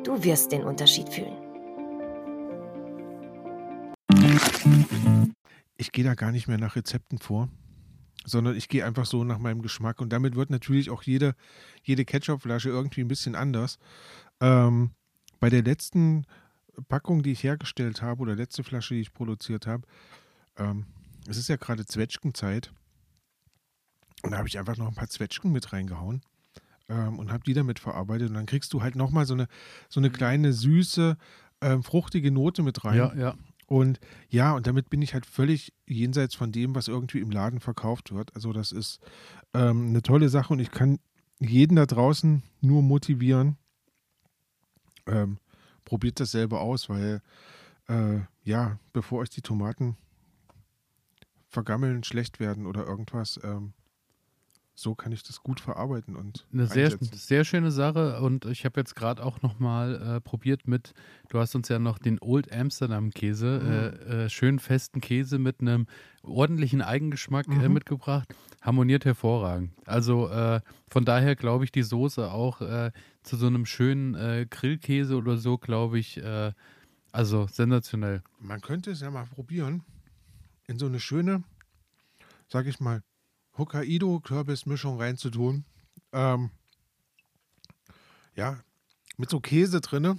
[0.04, 1.50] Du wirst den Unterschied fühlen.
[5.80, 7.48] ich gehe da gar nicht mehr nach Rezepten vor,
[8.24, 10.00] sondern ich gehe einfach so nach meinem Geschmack.
[10.00, 11.34] Und damit wird natürlich auch jede,
[11.82, 13.78] jede Ketchupflasche irgendwie ein bisschen anders.
[14.40, 14.90] Ähm,
[15.40, 16.26] bei der letzten
[16.88, 19.84] Packung, die ich hergestellt habe, oder letzte Flasche, die ich produziert habe,
[20.58, 20.84] ähm,
[21.28, 22.72] es ist ja gerade Zwetschgenzeit.
[24.22, 26.22] Und da habe ich einfach noch ein paar Zwetschgen mit reingehauen
[26.88, 28.28] ähm, und habe die damit verarbeitet.
[28.28, 29.48] Und dann kriegst du halt nochmal so eine,
[29.88, 31.16] so eine kleine süße,
[31.62, 32.98] ähm, fruchtige Note mit rein.
[32.98, 33.34] Ja, ja.
[33.66, 37.60] Und ja, und damit bin ich halt völlig jenseits von dem, was irgendwie im Laden
[37.60, 38.34] verkauft wird.
[38.34, 38.98] Also das ist
[39.54, 40.98] ähm, eine tolle Sache und ich kann
[41.38, 43.56] jeden da draußen nur motivieren,
[45.06, 45.38] ähm,
[45.84, 47.22] probiert das selber aus, weil
[47.88, 49.96] äh, ja, bevor euch die Tomaten
[51.50, 53.74] vergammeln, schlecht werden oder irgendwas, ähm,
[54.74, 58.80] so kann ich das gut verarbeiten und Eine sehr, sehr schöne Sache und ich habe
[58.80, 60.94] jetzt gerade auch nochmal äh, probiert mit,
[61.28, 63.70] du hast uns ja noch den Old Amsterdam Käse, Mhm.
[64.10, 65.86] äh, äh, schön festen Käse mit einem
[66.22, 67.74] ordentlichen Eigengeschmack äh, Mhm.
[67.74, 69.72] mitgebracht, harmoniert hervorragend.
[69.86, 72.90] Also äh, von daher glaube ich die Soße auch äh,
[73.22, 76.22] zu so einem schönen Grillkäse oder so, glaube ich,
[77.12, 78.22] also sensationell.
[78.38, 79.82] Man könnte es ja mal probieren,
[80.70, 81.42] in so eine schöne,
[82.48, 83.02] sag ich mal,
[83.58, 85.64] Hokkaido-Kürbismischung reinzutun.
[86.12, 86.50] Ähm,
[88.36, 88.60] ja,
[89.18, 90.16] mit so Käse drinne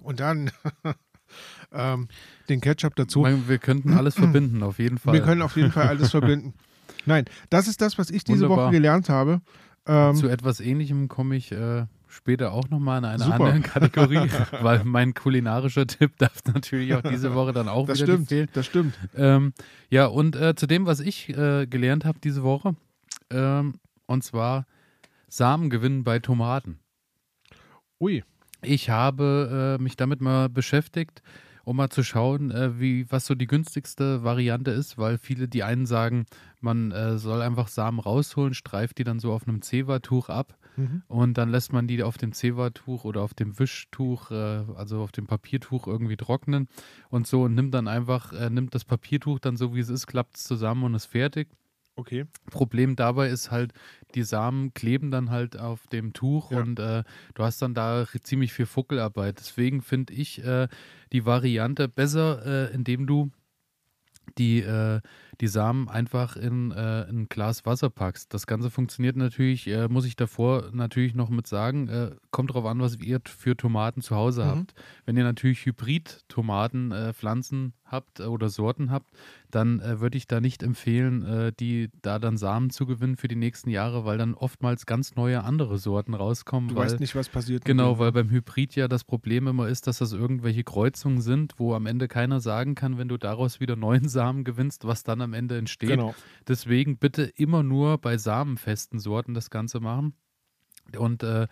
[0.00, 0.50] und dann
[1.72, 2.08] ähm,
[2.50, 3.20] den Ketchup dazu.
[3.20, 5.14] Man, wir könnten alles verbinden, auf jeden Fall.
[5.14, 6.54] Wir können auf jeden Fall alles verbinden.
[7.06, 8.66] Nein, das ist das, was ich diese Wunderbar.
[8.66, 9.40] Woche gelernt habe.
[9.86, 13.34] Ähm, Zu etwas Ähnlichem komme ich äh, später auch nochmal in einer Super.
[13.34, 14.30] anderen Kategorie,
[14.62, 18.28] weil mein kulinarischer Tipp darf natürlich auch diese Woche dann auch das wieder nicht stimmt,
[18.28, 18.48] fehlen.
[18.52, 18.94] das stimmt.
[19.16, 19.52] Ähm,
[19.90, 22.74] ja, und äh, zu dem, was ich äh, gelernt habe diese Woche,
[23.30, 23.74] ähm,
[24.06, 24.66] und zwar
[25.28, 26.78] Samen gewinnen bei Tomaten.
[28.00, 28.22] Ui,
[28.62, 31.22] Ich habe äh, mich damit mal beschäftigt,
[31.64, 35.62] um mal zu schauen, äh, wie, was so die günstigste Variante ist, weil viele, die
[35.62, 36.26] einen sagen,
[36.60, 41.02] man äh, soll einfach Samen rausholen, streift die dann so auf einem Zewa-Tuch ab Mhm.
[41.08, 45.12] und dann lässt man die auf dem Zewa-Tuch oder auf dem Wischtuch, äh, also auf
[45.12, 46.68] dem Papiertuch irgendwie trocknen
[47.10, 50.06] und so und nimmt dann einfach, äh, nimmt das Papiertuch dann so wie es ist,
[50.06, 51.48] klappt es zusammen und ist fertig.
[51.96, 52.26] okay.
[52.50, 53.72] Problem dabei ist halt,
[54.16, 56.60] die Samen kleben dann halt auf dem Tuch Ja.
[56.60, 57.04] und äh,
[57.34, 59.38] du hast dann da ziemlich viel Fuckelarbeit.
[59.38, 60.66] Deswegen finde ich äh,
[61.12, 63.30] die Variante besser, äh, indem du
[64.38, 65.00] die, äh,
[65.40, 68.32] die Samen einfach in äh, ein Glas Wasser packst.
[68.34, 72.64] Das Ganze funktioniert natürlich, äh, muss ich davor natürlich noch mit sagen, äh, kommt darauf
[72.66, 74.48] an, was ihr für Tomaten zu Hause Mhm.
[74.48, 74.74] habt.
[75.06, 79.10] Wenn ihr natürlich Hybrid-Tomaten, äh, Pflanzen habt äh, oder Sorten habt,
[79.50, 83.36] dann äh, würde ich da nicht empfehlen, die da dann Samen zu gewinnen für die
[83.36, 86.70] nächsten Jahre, weil dann oftmals ganz neue andere Sorten rauskommen.
[86.70, 87.64] Du weil, weißt nicht, was passiert.
[87.64, 91.74] Genau, weil beim Hybrid ja das Problem immer ist, dass das irgendwelche Kreuzungen sind, wo
[91.74, 95.34] am Ende keiner sagen kann, wenn du daraus wieder neuen Samen gewinnst, was dann am
[95.34, 95.90] Ende entsteht.
[95.90, 96.14] Genau.
[96.46, 100.14] Deswegen bitte immer nur bei samenfesten Sorten das Ganze machen.
[100.98, 101.48] Und äh,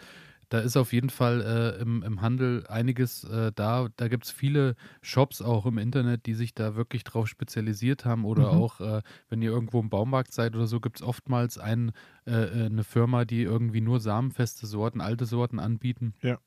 [0.51, 3.89] da ist auf jeden Fall äh, im, im Handel einiges äh, da.
[3.97, 8.27] Da gibt es viele Shops auch im Internet, die sich da wirklich drauf spezialisiert haben.
[8.27, 8.59] Oder Mhm.
[8.59, 9.01] auch, äh,
[9.31, 11.93] wenn ihr irgendwo im Baumarkt seid oder so, gibt es oftmals ein,
[12.27, 16.13] äh, äh, eine Firma, die irgendwie nur samenfeste Sorten, alte Sorten anbieten.
[16.21, 16.39] Ja.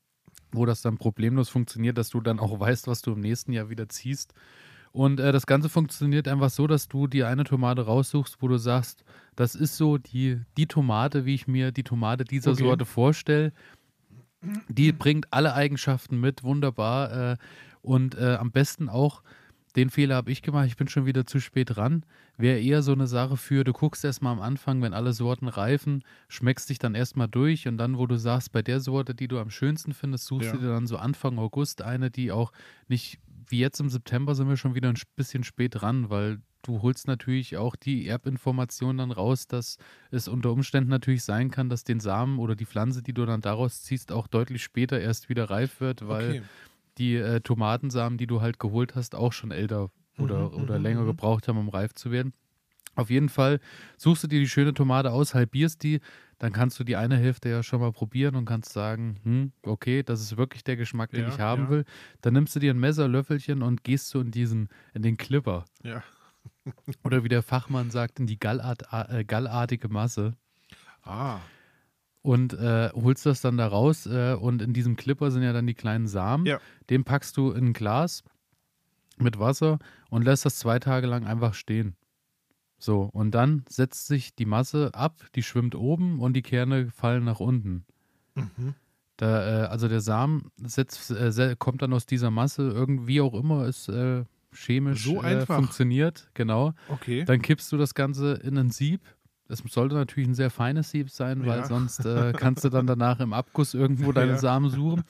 [0.52, 3.70] Wo das dann problemlos funktioniert, dass du dann auch weißt, was du im nächsten Jahr
[3.70, 4.34] wieder ziehst.
[4.96, 8.56] Und äh, das Ganze funktioniert einfach so, dass du die eine Tomate raussuchst, wo du
[8.56, 12.62] sagst, das ist so die, die Tomate, wie ich mir die Tomate dieser Okay.
[12.62, 13.52] Sorte vorstelle.
[14.68, 17.32] Die bringt alle Eigenschaften mit, wunderbar.
[17.32, 17.36] Äh,
[17.82, 19.22] und äh, am besten auch,
[19.76, 22.06] den Fehler habe ich gemacht, ich bin schon wieder zu spät dran.
[22.38, 26.04] Wäre eher so eine Sache für, du guckst erstmal am Anfang, wenn alle Sorten reifen,
[26.28, 29.38] schmeckst dich dann erstmal durch und dann, wo du sagst, bei der Sorte, die du
[29.38, 30.52] am schönsten findest, suchst Ja.
[30.52, 32.52] du dir dann so Anfang August eine, die auch
[32.88, 33.18] nicht,
[33.48, 37.06] wie jetzt im September sind wir schon wieder ein bisschen spät dran, weil du holst
[37.06, 39.76] natürlich auch die Erbinformation dann raus, dass
[40.10, 43.40] es unter Umständen natürlich sein kann, dass den Samen oder die Pflanze, die du dann
[43.40, 46.42] daraus ziehst, auch deutlich später erst wieder reif wird, weil Okay.
[46.98, 50.80] die äh, Tomatensamen, die du halt geholt hast, auch schon älter oder, Mhm, oder mhm,
[50.80, 51.06] länger mhm.
[51.06, 52.32] gebraucht haben, um reif zu werden.
[52.96, 53.60] Auf jeden Fall
[53.96, 56.00] suchst du dir die schöne Tomate aus, halbierst die,
[56.38, 60.02] dann kannst du die eine Hälfte ja schon mal probieren und kannst sagen, hm, okay,
[60.02, 61.70] das ist wirklich der Geschmack, den Ja, ich haben ja.
[61.70, 61.84] will.
[62.22, 65.64] Dann nimmst du dir ein Messer, Löffelchen und gehst so in diesen, in den Clipper.
[65.82, 66.02] Ja.
[67.04, 70.34] Oder wie der Fachmann sagt, in die Gallart, äh, gallartige Masse
[71.04, 71.38] Ah.
[72.22, 75.66] und äh, holst das dann da raus äh, und in diesem Clipper sind ja dann
[75.66, 76.44] die kleinen Samen.
[76.46, 76.58] Ja.
[76.90, 78.24] Den packst du in ein Glas
[79.18, 79.78] mit Wasser
[80.10, 81.94] und lässt das zwei Tage lang einfach stehen.
[82.78, 87.24] So, und dann setzt sich die Masse ab, die schwimmt oben und die Kerne fallen
[87.24, 87.84] nach unten.
[88.34, 88.74] Mhm.
[89.16, 93.62] Da, äh, also der Samen setzt, äh, kommt dann aus dieser Masse, irgendwie auch immer
[93.64, 95.56] es äh, chemisch So äh, einfach.
[95.56, 96.74] funktioniert, genau.
[96.88, 97.24] Okay.
[97.24, 99.00] Dann kippst du das Ganze in ein Sieb.
[99.48, 101.64] Es sollte natürlich ein sehr feines Sieb sein, weil Ja.
[101.64, 104.38] sonst äh, kannst du dann danach im Abguss irgendwo deine Ja.
[104.38, 105.04] Samen suchen.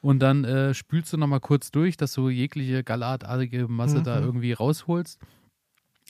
[0.00, 4.24] Und dann äh, spülst du nochmal kurz durch, dass du jegliche gallartartige Masse da Mhm.
[4.26, 5.20] irgendwie rausholst.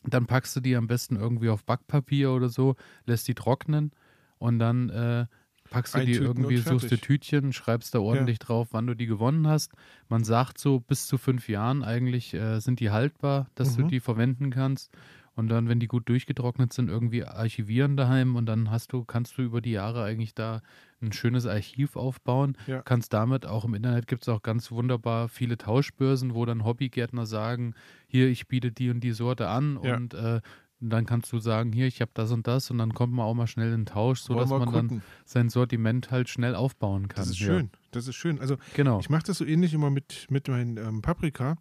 [0.05, 2.75] Dann packst du die am besten irgendwie auf Backpapier oder so,
[3.07, 3.93] lässt die trocknen
[4.39, 5.27] und dann äh,
[5.71, 7.01] packst du die Eintüten irgendwie, suchst fertig.
[7.01, 9.73] Tütchen, schreibst da ordentlich drauf, wann du die gewonnen hast.
[10.09, 13.89] Man sagt so, bis zu fünf Jahren eigentlich äh, sind die haltbar, dass du Mhm.
[13.89, 14.91] die verwenden kannst.
[15.35, 19.39] Und dann, wenn die gut durchgetrocknet sind, irgendwie archivieren daheim und dann hast du, kannst
[19.39, 20.61] du über die Jahre eigentlich da
[21.01, 22.57] ein schönes Archiv aufbauen.
[22.66, 22.83] Ja.
[22.83, 27.24] Kannst damit auch im Internet gibt es auch ganz wunderbar viele Tauschbörsen, wo dann Hobbygärtner
[27.24, 27.74] sagen,
[28.07, 29.97] hier, ich biete die und die Sorte an Ja.
[29.97, 30.41] und äh,
[30.85, 33.35] dann kannst du sagen, hier, ich habe das und das und dann kommt man auch
[33.35, 35.03] mal schnell in den Tausch, sodass man dann gucken.
[35.24, 37.22] sein Sortiment halt schnell aufbauen kann.
[37.22, 37.47] Das ist Ja.
[37.47, 37.70] schön.
[37.93, 38.41] Das ist schön.
[38.41, 38.99] Also Genau.
[39.01, 41.57] ich mache das so ähnlich immer mit, mit meinen ähm, Paprika.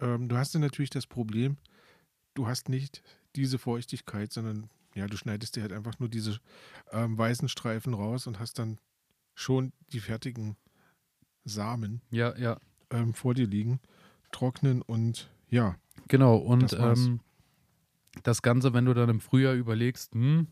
[0.00, 1.56] Ähm, du hast dann natürlich das Problem,
[2.34, 3.02] du hast nicht
[3.36, 6.38] diese Feuchtigkeit, sondern ja, du schneidest dir halt einfach nur diese
[6.92, 8.78] ähm, weißen Streifen raus und hast dann
[9.34, 10.56] schon die fertigen
[11.44, 12.58] Samen Ja, ja.
[12.90, 13.80] ähm, vor dir liegen,
[14.30, 15.76] trocknen und ja,
[16.08, 17.20] Genau, und Das ähm,
[18.22, 20.46] das Ganze, wenn du dann im Frühjahr überlegst, hm,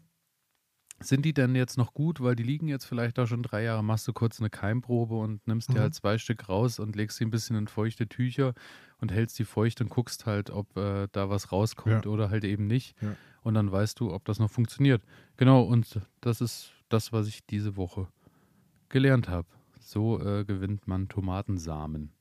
[1.08, 3.82] sind die denn jetzt noch gut, weil die liegen jetzt vielleicht auch schon drei Jahre,
[3.84, 5.80] machst du kurz eine Keimprobe und nimmst dir Mhm.
[5.80, 8.54] halt zwei Stück raus und legst sie ein bisschen in feuchte Tücher
[8.98, 12.10] und hältst die feucht und guckst halt, ob äh, da was rauskommt Ja.
[12.10, 12.94] oder halt eben nicht.
[13.00, 13.14] Ja.
[13.42, 15.02] Und dann weißt du, ob das noch funktioniert.
[15.36, 18.06] Genau, und das ist das, was ich diese Woche
[18.88, 19.48] gelernt habe.
[19.80, 22.12] So äh, gewinnt man Tomatensamen.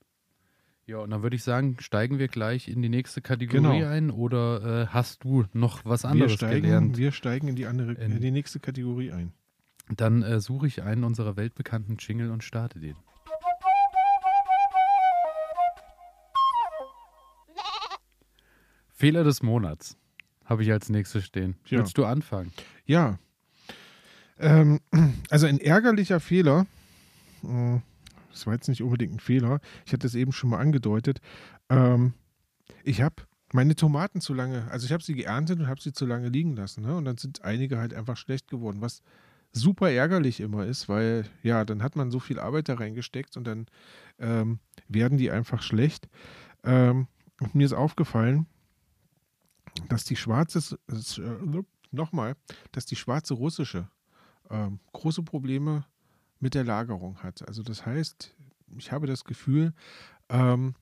[0.91, 3.87] Ja, und dann würde ich sagen, steigen wir gleich in die nächste Kategorie Genau.
[3.89, 6.97] ein oder äh, hast du noch was wir anderes steigen, gelernt?
[6.97, 9.31] wir steigen in die andere, In- in die nächste Kategorie ein.
[9.95, 12.97] Dann äh, suche ich einen unserer weltbekannten Jingle und starte den.
[18.93, 19.97] Fehler des Monats
[20.45, 21.55] habe ich als nächstes stehen.
[21.65, 21.79] Ja.
[21.79, 22.51] Willst du anfangen?
[22.85, 23.17] Ja.
[24.39, 24.79] Ähm,
[25.29, 26.65] also ein ärgerlicher Fehler,
[27.43, 27.79] äh,
[28.31, 31.19] das war jetzt nicht unbedingt ein Fehler, ich hatte es eben schon mal angedeutet,
[31.69, 32.13] ähm,
[32.83, 33.15] ich habe
[33.53, 36.55] meine Tomaten zu lange, also ich habe sie geerntet und habe sie zu lange liegen
[36.55, 36.83] lassen.
[36.83, 36.95] Ne?
[36.95, 39.01] Und dann sind einige halt einfach schlecht geworden, was
[39.51, 43.45] super ärgerlich immer ist, weil ja, dann hat man so viel Arbeit da reingesteckt und
[43.45, 43.65] dann
[44.19, 46.07] ähm, werden die einfach schlecht.
[46.63, 47.07] Ähm,
[47.41, 48.45] und mir ist aufgefallen,
[49.89, 52.35] dass die schwarze, äh, nochmal,
[52.71, 53.89] dass die schwarze russische
[54.49, 55.85] ähm, große Probleme
[56.41, 57.47] mit der Lagerung hat.
[57.47, 58.35] Also das heißt,
[58.77, 59.73] ich habe das Gefühl,
[60.29, 60.75] ähm,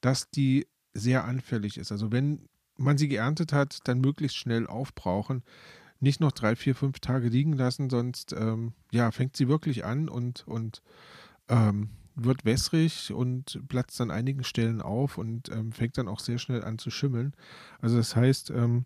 [0.00, 1.92] dass die sehr anfällig ist.
[1.92, 5.42] Also wenn man sie geerntet hat, dann möglichst schnell aufbrauchen.
[6.00, 10.08] Nicht noch drei, vier, fünf Tage liegen lassen, sonst ähm, ja, fängt sie wirklich an
[10.08, 10.82] und, und
[11.48, 16.38] ähm, wird wässrig und platzt an einigen Stellen auf und ähm, fängt dann auch sehr
[16.38, 17.34] schnell an zu schimmeln.
[17.80, 18.84] Also das heißt, ähm,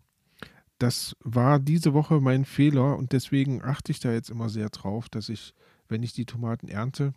[0.77, 5.09] das war diese Woche mein Fehler und deswegen achte ich da jetzt immer sehr drauf,
[5.09, 5.53] dass ich,
[5.91, 7.13] wenn ich die Tomaten ernte,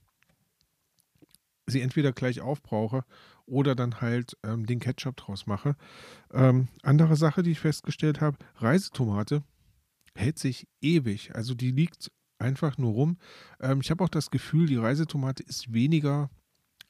[1.67, 3.05] sie entweder gleich aufbrauche
[3.47, 5.77] oder dann halt ähm, den Ketchup draus mache.
[6.33, 9.43] Ähm, andere Sache, die ich festgestellt habe, Reisetomate
[10.15, 11.35] hält sich ewig.
[11.35, 13.19] Also die liegt einfach nur rum.
[13.61, 16.31] Ähm, ich habe auch das Gefühl, die Reisetomate ist weniger,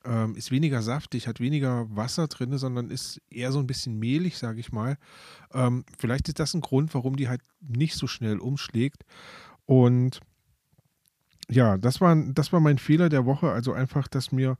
[0.04, 4.38] ähm, ist weniger saftig, hat weniger Wasser drin, sondern ist eher so ein bisschen mehlig,
[4.38, 4.98] sage ich mal.
[5.52, 9.04] Ähm, vielleicht ist das ein Grund, warum die halt nicht so schnell umschlägt.
[9.66, 10.20] Und
[11.50, 13.50] ja, das war, das war mein Fehler der Woche.
[13.50, 14.56] Also einfach, dass mir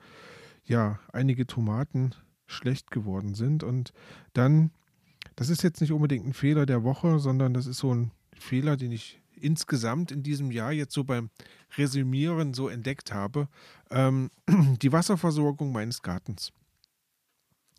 [0.65, 2.15] ja einige Tomaten
[2.47, 3.63] schlecht geworden sind.
[3.63, 3.93] Und
[4.33, 4.71] dann,
[5.37, 8.77] das ist jetzt nicht unbedingt ein Fehler der Woche, sondern das ist so ein Fehler,
[8.77, 11.31] den ich insgesamt in diesem Jahr jetzt so beim
[11.77, 13.49] Resümieren so entdeckt habe.
[13.91, 14.31] Ähm,
[14.83, 16.53] die Wasserversorgung meines Gartens.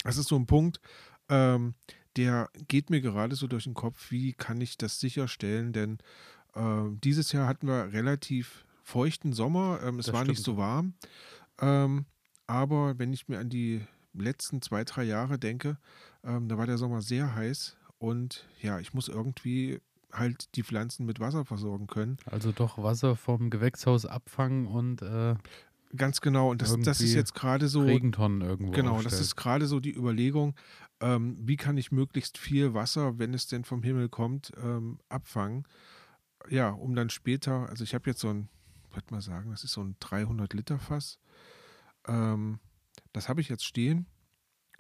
[0.03, 0.80] Das ist so ein Punkt,
[1.30, 1.74] ähm,
[2.16, 5.97] der geht mir gerade so durch den Kopf, wie kann ich das sicherstellen, denn
[6.53, 9.79] äh, dieses Jahr hatten wir relativ feuchten Sommer.
[9.83, 10.38] Ähm, es das war stimmt.
[10.38, 10.93] nicht so warm.
[11.59, 12.05] Ähm,
[12.47, 13.81] aber wenn ich mir an die
[14.13, 15.77] letzten zwei, drei Jahre denke,
[16.23, 19.81] ähm, da war der Sommer sehr heiß und ja, ich muss irgendwie
[20.13, 22.17] halt die Pflanzen mit Wasser versorgen können.
[22.25, 25.36] Also doch Wasser vom Gewächshaus abfangen und äh,
[25.97, 26.51] ganz genau.
[26.51, 28.71] Und das, das ist jetzt gerade so Regentonnen irgendwo.
[28.71, 29.13] Genau, aufstellt.
[29.13, 30.55] das ist gerade so die Überlegung,
[31.01, 35.63] ähm, wie kann ich möglichst viel Wasser, wenn es denn vom Himmel kommt, ähm, abfangen.
[36.49, 38.49] Ja, um dann später, also ich habe jetzt so ein
[38.95, 41.19] würde mal sagen, das ist so ein 300 Liter Fass.
[42.07, 42.59] Ähm,
[43.13, 44.07] das habe ich jetzt stehen,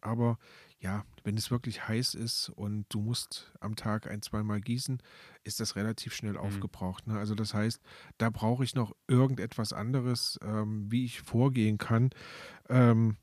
[0.01, 0.37] aber
[0.79, 5.01] ja, wenn es wirklich heiß ist und du musst am Tag ein, zweimal gießen,
[5.43, 6.39] ist das relativ schnell mhm.
[6.39, 7.07] aufgebraucht.
[7.07, 7.17] Ne?
[7.17, 7.81] Also das heißt,
[8.17, 12.11] da brauche ich noch irgendetwas anderes, ähm, wie ich vorgehen kann.
[12.69, 13.17] Ähm,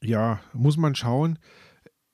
[0.00, 1.38] ja, muss man schauen.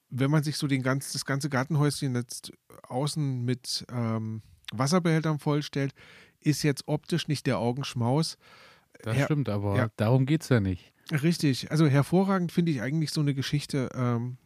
[0.09, 2.53] Wenn man sich so den ganz, das ganze Gartenhäuschen jetzt
[2.85, 5.95] außen mit ähm, Wasserbehältern vollstellt,
[6.41, 8.39] ist jetzt optisch nicht der Augenschmaus.
[9.03, 9.89] Das Her stimmt, aber ja.
[9.97, 10.93] darum geht es ja nicht.
[11.11, 11.71] Richtig.
[11.71, 14.39] Also hervorragend finde ich eigentlich so eine Geschichte, ähm,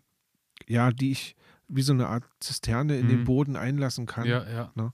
[0.67, 1.37] ja, die ich
[1.69, 3.11] wie so eine Art Zisterne in mhm.
[3.11, 4.27] den Boden einlassen kann.
[4.27, 4.73] Ja, ja.
[4.75, 4.93] Ne?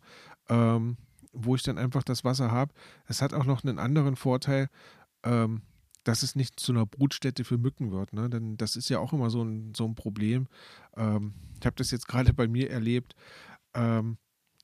[0.49, 0.97] Ähm,
[1.33, 2.75] wo ich dann einfach das Wasser habe.
[3.07, 4.69] Es hat auch noch einen anderen Vorteil,
[5.23, 5.63] ähm,
[6.05, 8.13] dass es nicht zu einer Brutstätte für Mücken wird.
[8.13, 8.31] Ne?
[8.31, 10.49] Denn das ist ja auch immer so ein, so ein Problem.
[10.97, 13.15] Ähm, ich habe das jetzt gerade bei mir erlebt.
[13.75, 14.17] Ähm,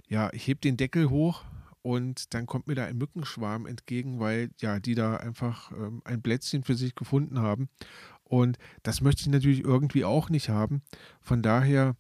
[0.09, 1.45] ja, ich hebe den Deckel hoch
[1.87, 6.21] und dann kommt mir da ein Mückenschwarm entgegen, weil ja, die da einfach ähm, ein
[6.21, 7.69] Plätzchen für sich gefunden haben.
[8.25, 10.83] Und das möchte ich natürlich irgendwie auch nicht haben.
[11.21, 11.95] Von daher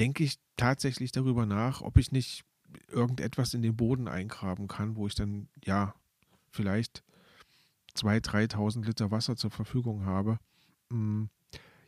[0.00, 2.42] denke ich tatsächlich darüber nach, ob ich nicht
[2.90, 5.94] irgendetwas in den Boden eingraben kann, wo ich dann ja
[6.50, 7.04] vielleicht
[7.94, 10.40] 2.000, 3.000 Liter Wasser zur Verfügung habe.
[10.90, 11.28] Hm.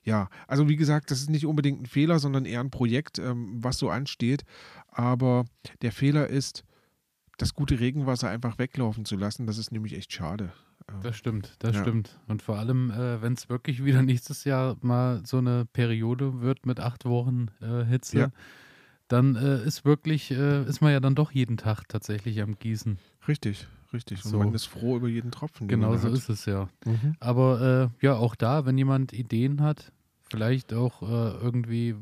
[0.04, 3.58] Ja, also wie gesagt, das ist nicht unbedingt ein Fehler, sondern eher ein Projekt, ähm,
[3.60, 4.44] was so ansteht.
[4.86, 5.46] Aber
[5.82, 6.64] der Fehler ist,
[7.40, 10.52] das gute Regenwasser einfach weglaufen zu lassen, das ist nämlich echt schade.
[11.02, 11.82] Das stimmt, das ja.
[11.82, 12.18] stimmt.
[12.26, 16.66] Und vor allem, äh, wenn es wirklich wieder nächstes Jahr mal so eine Periode wird
[16.66, 18.28] mit acht Wochen äh, Hitze, ja.
[19.08, 22.98] dann äh, ist wirklich, äh, ist man ja dann doch jeden Tag tatsächlich am Gießen.
[23.28, 24.24] Richtig, richtig.
[24.24, 24.38] Und so.
[24.38, 25.68] man ist froh über jeden Tropfen.
[25.68, 26.14] Genau so hat.
[26.14, 26.68] ist es ja.
[26.84, 27.14] Mhm.
[27.20, 29.92] Aber äh, ja, auch da, wenn jemand Ideen hat,
[30.30, 31.96] vielleicht auch äh, irgendwie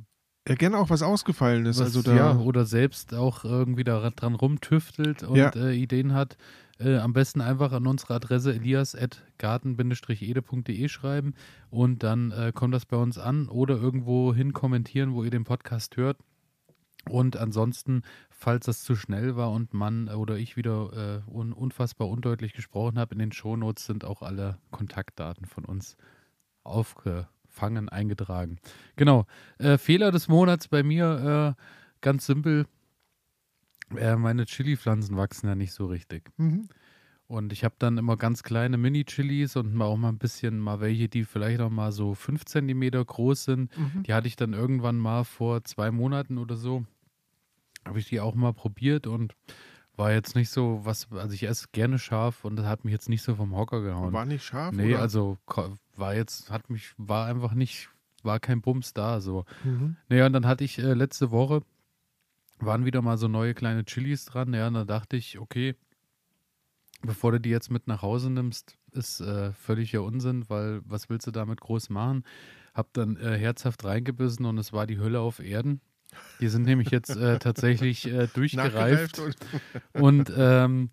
[0.49, 1.79] ja, gerne auch was ausgefallen ist.
[1.79, 5.51] Was, also da ja, oder selbst auch irgendwie da dran rumtüftelt und ja.
[5.51, 6.37] äh, Ideen hat.
[6.81, 11.35] Äh, am besten einfach an unsere Adresse elias.garten-ede.de schreiben
[11.71, 15.43] und dann äh, kommt das bei uns an oder irgendwo hin kommentieren, wo ihr den
[15.45, 16.19] Podcast hört.
[17.09, 22.09] Und ansonsten, falls das zu schnell war und man oder ich wieder äh, un unfassbar
[22.09, 25.97] undeutlich gesprochen habe, in den Shownotes sind auch alle Kontaktdaten von uns
[26.65, 27.29] aufgeführt
[27.59, 28.59] Fangen eingetragen.
[28.97, 29.27] Genau.
[29.59, 31.63] Äh, Fehler des Monats bei mir, äh,
[32.01, 32.67] ganz simpel.
[33.97, 36.31] Äh, meine Chili-Pflanzen wachsen ja nicht so richtig.
[36.37, 36.69] Mhm.
[37.27, 41.09] Und ich habe dann immer ganz kleine Mini-Chilis und auch mal ein bisschen mal welche,
[41.09, 43.77] die vielleicht auch mal so 5 cm groß sind.
[43.77, 44.05] Mhm.
[44.05, 46.87] Die hatte ich dann irgendwann mal vor zwei Monaten oder so.
[47.85, 49.35] Habe ich die auch mal probiert und
[49.99, 53.09] war jetzt nicht so, was, also ich esse gerne scharf und das hat mich jetzt
[53.09, 54.13] nicht so vom Hocker gehauen.
[54.13, 54.75] War nicht scharf?
[54.75, 55.03] Nee, oder?
[55.03, 55.39] also
[55.97, 57.91] war jetzt, hat mich, war einfach nicht
[58.23, 59.21] war kein Bums da.
[59.21, 59.45] So.
[59.65, 59.97] Mhm.
[60.09, 61.63] Naja, und dann hatte ich äh, letzte Woche,
[62.59, 64.55] waren wieder mal so neue kleine Chilis dran.
[64.55, 65.75] Ja, und dann dachte ich, okay,
[67.03, 71.27] bevor du die jetzt mit nach Hause nimmst, ist äh, völliger Unsinn, weil was willst
[71.27, 72.25] du damit groß machen?
[72.75, 75.81] Hab dann äh, herzhaft reingebissen und es war die Hölle auf Erden.
[76.41, 79.21] Die sind nämlich jetzt äh, tatsächlich äh, durchgereift.
[79.93, 80.91] Und ähm,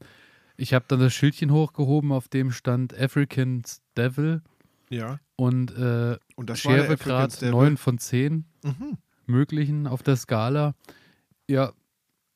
[0.57, 4.41] ich habe dann das Schildchen hochgehoben, auf dem stand African's Devil
[4.89, 5.19] ja.
[5.35, 7.51] und äh, Und Schärfegrad African's Devil.
[7.51, 8.97] 9 von 10 Mhm.
[9.25, 10.73] möglichen auf der Skala.
[11.47, 11.73] Ja,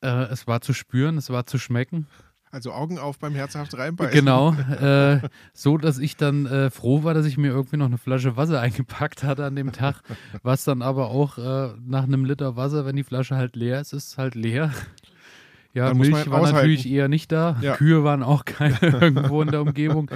[0.02, 2.06] äh, es war zu spüren, es war zu schmecken.
[2.52, 4.12] Also Augen auf beim herzhaft reinbeißen.
[4.12, 5.20] Genau, äh,
[5.54, 8.60] so dass ich dann äh, froh war, dass ich mir irgendwie noch eine Flasche Wasser
[8.60, 10.02] eingepackt hatte an dem Tag,
[10.42, 13.92] was dann aber auch äh, nach einem Liter Wasser, wenn die Flasche halt leer ist,
[13.92, 14.72] ist halt leer.
[15.72, 16.56] Ja, Dann Milch war aushalten.
[16.56, 17.76] natürlich eher nicht da, Ja.
[17.76, 20.10] Kühe waren auch keine irgendwo in der Umgebung.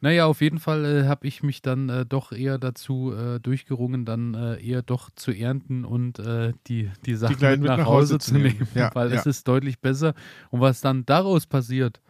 [0.00, 4.04] Naja, auf jeden Fall äh, habe ich mich dann äh, doch eher dazu äh, durchgerungen,
[4.04, 8.18] dann äh, eher doch zu ernten und äh, die, die Sachen Kleinen mit nach Hause
[8.18, 9.30] zu nehmen, Ja, weil es ja.
[9.30, 10.14] ist deutlich besser.
[10.50, 12.00] Und was dann daraus passiert,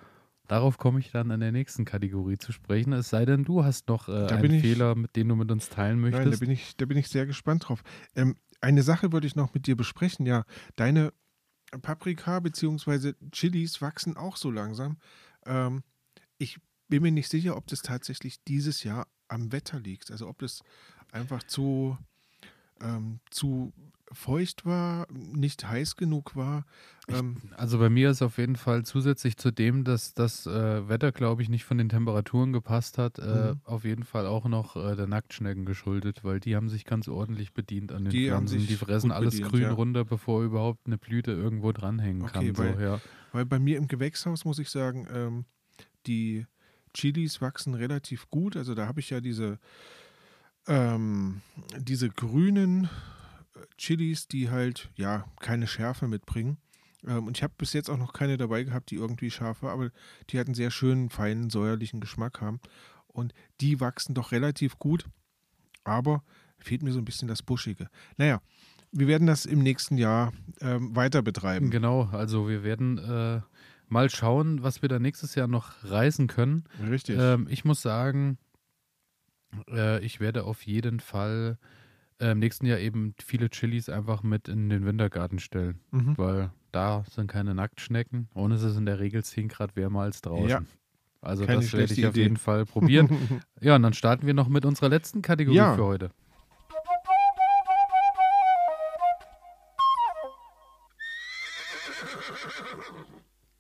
[0.49, 2.93] darauf komme ich dann in der nächsten Kategorie zu sprechen.
[2.93, 5.69] Es sei denn, du hast noch äh, einen ich- Fehler, mit dem du mit uns
[5.69, 6.41] teilen Nein, da möchtest.
[6.41, 7.83] bin ich, da bin ich sehr gespannt drauf.
[8.15, 10.27] Ähm, eine Sache würde ich noch mit dir besprechen.
[10.27, 10.45] Ja,
[10.77, 11.13] deine
[11.83, 13.13] Paprika bzw.
[13.31, 14.97] Chilis wachsen auch so langsam.
[15.47, 15.83] Ähm,
[16.39, 16.59] ich
[16.89, 20.11] bin mir nicht sicher, ob das tatsächlich dieses Jahr am Wetter liegt.
[20.11, 20.63] Also ob das
[21.13, 21.99] einfach zu,
[22.81, 23.73] ähm, zu
[24.11, 26.65] feucht war, nicht heiß genug war.
[27.09, 31.13] Ähm, Also bei mir ist auf jeden Fall zusätzlich zu dem, dass das äh, Wetter,
[31.13, 33.61] glaube ich, nicht von den Temperaturen gepasst hat, äh, Mhm.
[33.65, 37.53] auf jeden Fall auch noch äh, der Nacktschnecken geschuldet, weil die haben sich ganz ordentlich
[37.53, 38.67] bedient an den Die Pflanzen.
[38.67, 39.73] Die fressen alles bedient, grün ja.
[39.73, 42.55] runter, bevor überhaupt eine Blüte irgendwo dranhängen Okay, kann.
[42.55, 43.01] So, weil- ja.
[43.33, 45.45] Weil bei mir im Gewächshaus muss ich sagen, ähm,
[46.07, 46.47] die
[46.95, 48.57] Chilis wachsen relativ gut.
[48.57, 49.59] Also da habe ich ja diese,
[50.67, 51.41] ähm,
[51.77, 56.59] diese grünen äh, Chilis, die halt ja keine Schärfe mitbringen.
[57.07, 59.73] Ähm, und ich habe bis jetzt auch noch keine dabei gehabt, die irgendwie scharf war,
[59.73, 59.91] aber
[60.31, 62.61] die hatten sehr schönen, feinen, säuerlichen Geschmack haben.
[63.07, 65.07] Und die wachsen doch relativ gut,
[65.85, 66.23] aber
[66.59, 67.89] fehlt mir so ein bisschen das Buschige.
[68.17, 68.41] Naja,
[68.93, 71.71] wir werden das im nächsten Jahr ähm, weiter betreiben.
[71.71, 73.41] Genau, also wir werden äh,
[73.91, 76.65] mal schauen, was wir da nächstes Jahr noch reisen können.
[76.91, 77.19] Richtig.
[77.19, 78.39] Ähm, ich muss sagen,
[79.71, 81.59] äh, ich werde auf jeden Fall
[82.21, 86.19] äh, im nächsten Jahr eben viele Chilis einfach mit in den Wintergarten stellen, Mhm.
[86.19, 90.21] weil da sind keine Nacktschnecken und es ist in der Regel 10 Grad wärmer als
[90.21, 90.49] draußen.
[90.49, 90.63] Ja.
[91.21, 92.23] Also Keine das werde ich auf Idee.
[92.23, 93.09] jeden Fall probieren.
[93.61, 95.75] ja, und dann starten wir noch mit unserer letzten Kategorie Ja.
[95.75, 96.11] für heute.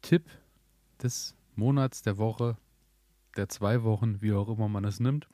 [0.08, 0.24] Tipp
[1.02, 2.56] des Monats, der Woche,
[3.36, 5.28] der zwei Wochen, wie auch immer man es nimmt.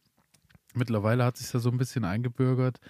[0.75, 2.81] Mittlerweile hat sich ja so ein bisschen eingebürgert,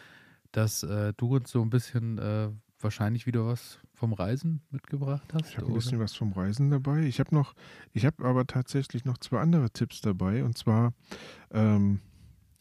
[0.50, 2.48] dass äh, du uns so ein bisschen äh,
[2.80, 5.50] wahrscheinlich wieder was vom Reisen mitgebracht hast.
[5.50, 7.02] Ich habe ein bisschen was vom Reisen dabei.
[7.02, 7.52] Ich habe noch,
[7.92, 10.42] ich habe aber tatsächlich noch zwei andere Tipps dabei.
[10.42, 10.94] Und zwar,
[11.50, 12.00] ähm,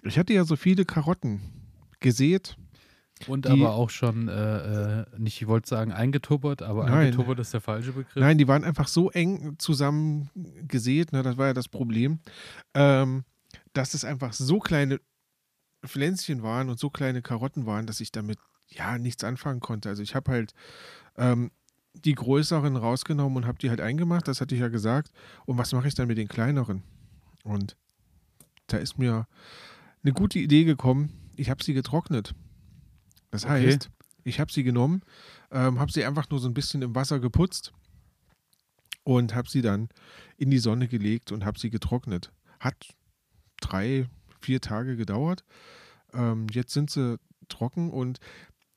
[0.04, 1.40] ich hatte ja so viele Karotten
[2.02, 2.58] gesät.
[3.28, 6.93] Und die- aber auch schon, äh, äh, nicht, ich wollte sagen eingetuppert, aber Nein.
[7.07, 8.16] eingetuppert ist der falsche Begriff.
[8.16, 10.30] Nein, die waren einfach so eng zusammen
[10.68, 12.20] gesät, ne, das war ja das Problem,
[12.74, 13.24] ähm,
[13.74, 14.99] dass es einfach so kleine
[15.86, 19.89] Pflänzchen waren und so kleine Karotten waren, dass ich damit ja nichts anfangen konnte.
[19.89, 20.53] Also ich habe halt
[21.18, 21.51] ähm,
[21.93, 25.11] die größeren rausgenommen und habe die halt eingemacht, das hatte ich ja gesagt.
[25.45, 26.84] Und was mache ich dann mit den kleineren?
[27.43, 27.78] Und
[28.68, 29.28] da ist mir
[30.03, 31.11] eine gute Idee gekommen.
[31.36, 32.34] Ich habe sie getrocknet.
[33.34, 33.66] Das Okay.
[33.68, 33.90] heißt,
[34.24, 35.02] ich habe sie genommen,
[35.52, 37.74] ähm, habe sie einfach nur so ein bisschen im Wasser geputzt
[39.04, 39.90] und habe sie dann
[40.38, 42.32] in die Sonne gelegt und habe sie getrocknet.
[42.60, 42.76] Hat
[43.60, 44.08] drei,
[44.40, 45.44] vier Tage gedauert.
[46.14, 47.18] Ähm, jetzt sind sie
[47.50, 48.20] trocken und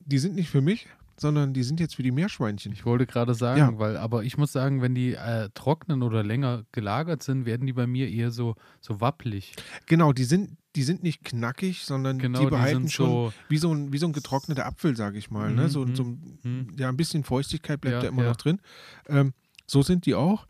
[0.00, 0.88] die sind nicht für mich,
[1.18, 2.72] sondern die sind jetzt für die Meerschweinchen.
[2.72, 3.78] Ich wollte gerade sagen, Ja.
[3.78, 7.72] weil, aber ich muss sagen, wenn die äh, trocknen oder länger gelagert sind, werden die
[7.74, 9.52] bei mir eher so, so wappelig.
[9.86, 13.32] Genau, die sind, die sind nicht knackig, sondern Genau, die die behalten sind schon so-
[13.48, 15.50] wie, so ein, wie so ein getrockneter Apfel, sage ich mal.
[15.52, 15.62] ne?
[15.64, 16.66] Mhm, so, mhm, so ein, mhm.
[16.78, 18.28] ja, ein bisschen Feuchtigkeit bleibt Ja, da immer ja.
[18.28, 18.60] noch drin.
[19.08, 19.32] Ähm,
[19.66, 20.46] so sind die auch.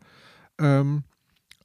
[0.59, 1.05] Ähm,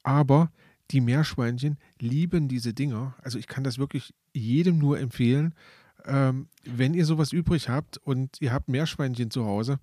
[0.02, 0.50] aber
[0.90, 3.14] die Meerschweinchen lieben diese Dinger.
[3.22, 5.54] Also ich kann das wirklich jedem nur empfehlen.
[6.04, 9.78] Ähm, wenn ihr sowas übrig habt und ihr habt Meerschweinchen zu Hause,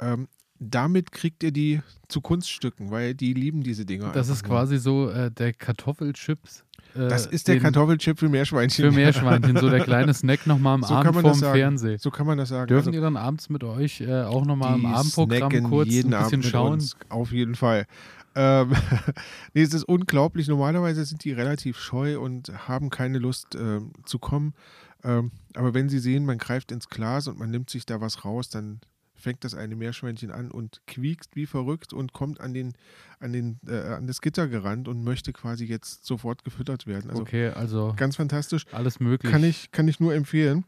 [0.00, 4.12] ähm, damit kriegt ihr die zu Kunststücken, weil die lieben diese Dinger.
[4.12, 6.64] Das ist quasi so äh, der Kartoffelchips.
[6.94, 8.84] Äh, Das ist der Kartoffelchip für Meerschweinchen.
[8.84, 11.38] Für Meerschweinchen, so der kleine Snack nochmal am So Abend vorm.
[11.38, 11.98] Fernsehen.
[11.98, 12.68] So kann man das sagen.
[12.68, 16.22] Dürfen Also, ihr dann abends mit euch äh, auch nochmal im Abendprogramm kurz jeden ein
[16.22, 16.72] bisschen Abend schauen?
[16.74, 17.86] Uns, auf jeden Fall.
[18.34, 18.72] Ähm,
[19.54, 20.48] nee, es ist unglaublich.
[20.48, 24.54] Normalerweise sind die relativ scheu und haben keine Lust äh, zu kommen.
[25.02, 28.24] Ähm, aber wenn sie sehen, man greift ins Glas und man nimmt sich da was
[28.24, 28.80] raus, dann
[29.20, 32.72] fängt das eine Meerschweinchen an und quiekst wie verrückt und kommt an, den,
[33.18, 37.10] an, den, äh, an das Gitter gerannt und möchte quasi jetzt sofort gefüttert werden.
[37.10, 38.66] Also okay, also ganz fantastisch.
[38.72, 39.30] alles möglich.
[39.30, 40.64] Kann ich, kann ich nur empfehlen.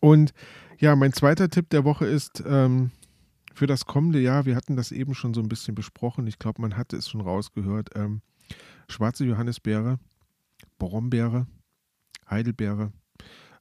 [0.00, 0.32] Und
[0.78, 2.90] ja, mein zweiter Tipp der Woche ist ähm,
[3.54, 6.60] für das kommende Jahr, wir hatten das eben schon so ein bisschen besprochen, ich glaube,
[6.60, 8.20] man hatte es schon rausgehört, ähm,
[8.88, 9.98] schwarze Johannisbeere,
[10.78, 11.46] Brombeere,
[12.28, 12.92] Heidelbeere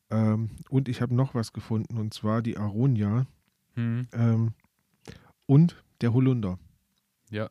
[0.10, 3.26] ähm, und ich habe noch was gefunden und zwar die Aronia
[3.76, 4.08] Hm.
[4.14, 4.54] ähm,
[5.46, 6.60] und der Holunder.
[7.30, 7.50] Ja.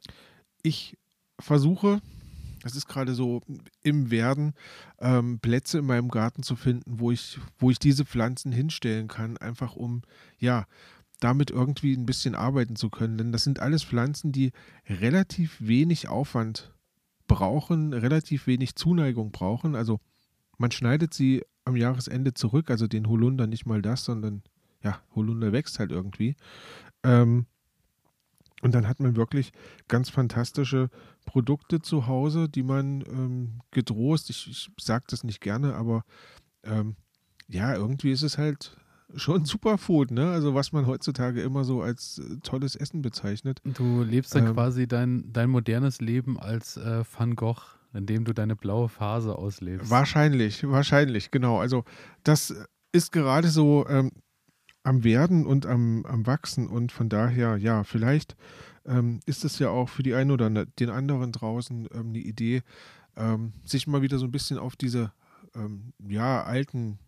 [0.62, 0.96] Ich
[1.40, 2.00] versuche,
[2.62, 3.40] das ist gerade so
[3.82, 4.54] im Werden,
[5.00, 9.36] ähm, Plätze in meinem Garten zu finden, wo ich, wo ich diese Pflanzen hinstellen kann,
[9.36, 10.02] einfach um,
[10.38, 10.66] ja,
[11.18, 13.18] damit irgendwie ein bisschen arbeiten zu können.
[13.18, 14.52] Denn das sind alles Pflanzen, die
[14.88, 16.72] relativ wenig Aufwand
[17.26, 19.74] brauchen, relativ wenig Zuneigung brauchen.
[19.74, 20.00] Also
[20.58, 24.42] man schneidet sie am Jahresende zurück, also den Holunder nicht mal das, sondern
[24.83, 26.37] ja, Holunder wächst halt irgendwie.
[27.03, 27.47] Ähm,
[28.62, 29.53] und dann hat man wirklich
[29.89, 30.89] ganz fantastische
[31.26, 36.05] Produkte zu Hause, die man ähm, gedrost, ich, ich sage das nicht gerne, aber
[36.62, 36.95] ähm,
[37.49, 38.76] ja, irgendwie ist es halt
[39.16, 40.30] schon Superfood, ne?
[40.30, 43.61] Also was man heutzutage immer so als äh, tolles Essen bezeichnet.
[43.64, 44.55] Du lebst dann Ähm.
[44.55, 47.61] quasi dein, dein modernes Leben als äh, Van Gogh,
[47.93, 49.91] indem du deine blaue Phase auslebst.
[49.91, 51.59] Wahrscheinlich, wahrscheinlich, genau.
[51.59, 51.85] Also
[52.22, 52.55] das
[52.93, 54.12] ist gerade so ähm,
[54.83, 56.66] am Werden und am, am Wachsen.
[56.66, 58.37] Und von daher, ja, vielleicht
[58.87, 62.18] ähm, ist es ja auch für die einen oder ne- den anderen draußen ähm, eine
[62.18, 62.62] Idee,
[63.16, 65.12] ähm, sich mal wieder so ein bisschen auf diese
[65.55, 66.99] ähm, ja, alten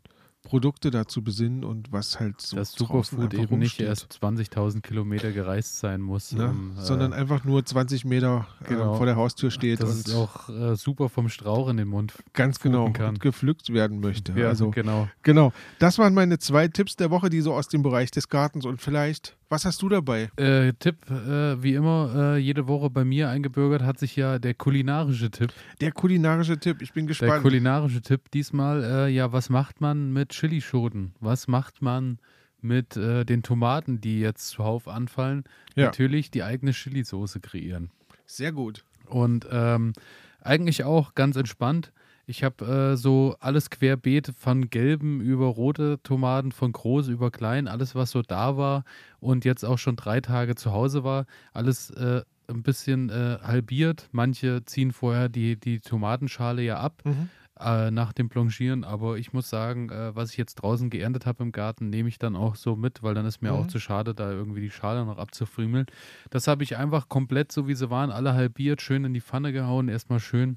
[0.45, 5.33] Produkte da zu besinnen und was halt so Dass Superfood eben nicht erst 20.000 Kilometer
[5.33, 6.33] gereist sein muss.
[6.33, 6.51] Ne?
[6.51, 8.93] um, äh, sondern einfach nur 20 Meter genau.
[8.93, 11.89] ähm, vor der Haustür steht dass und es auch äh, super vom Strauch in den
[11.89, 12.13] Mund.
[12.35, 13.19] ganz genau kann.
[13.19, 14.33] gepflückt werden möchte.
[14.33, 15.09] Ja, also genau.
[15.23, 18.67] Genau, das waren meine zwei Tipps der Woche, die so aus dem Bereich des Gartens
[18.67, 20.31] und vielleicht, was hast du dabei?
[20.37, 24.53] Äh, Tipp, äh, wie immer, äh, jede Woche bei mir eingebürgert hat sich ja der
[24.55, 25.53] kulinarische Tipp.
[25.81, 27.43] Der kulinarische Tipp, ich bin Der gespannt.
[27.43, 31.15] kulinarische Tipp diesmal, äh, ja, was macht man mit Chilischoten?
[31.21, 32.19] Was macht man
[32.63, 35.45] mit äh, den Tomaten, die jetzt zuhauf anfallen?
[35.77, 35.85] Ja.
[35.87, 37.91] Natürlich die eigene Chilisauce kreieren.
[38.27, 38.85] Sehr gut.
[39.07, 39.93] Und ähm,
[40.41, 41.93] eigentlich auch ganz entspannt.
[42.27, 47.69] Ich habe äh, so alles querbeet von gelben über rote Tomaten, von groß über klein,
[47.69, 48.85] alles was so da war
[49.21, 54.09] und jetzt auch schon drei Tage zu Hause war, alles äh, ein bisschen äh, halbiert.
[54.13, 57.29] Manche ziehen vorher die, die Tomatenschale ja ab Mhm.
[57.61, 61.43] äh, nach dem Blanchieren, aber ich muss sagen, äh, was ich jetzt draußen geerntet habe
[61.45, 63.57] im Garten, nehme ich dann auch so mit, weil dann ist mir Mhm.
[63.59, 65.87] auch zu schade, da irgendwie die Schale noch abzufriemeln.
[66.31, 69.53] Das habe ich einfach komplett, so wie sie waren, alle halbiert, schön in die Pfanne
[69.53, 70.57] gehauen, erstmal schön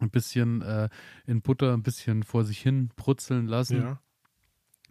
[0.00, 0.88] ein bisschen äh,
[1.26, 3.82] in Butter ein bisschen vor sich hin brutzeln lassen.
[3.82, 4.00] Ja.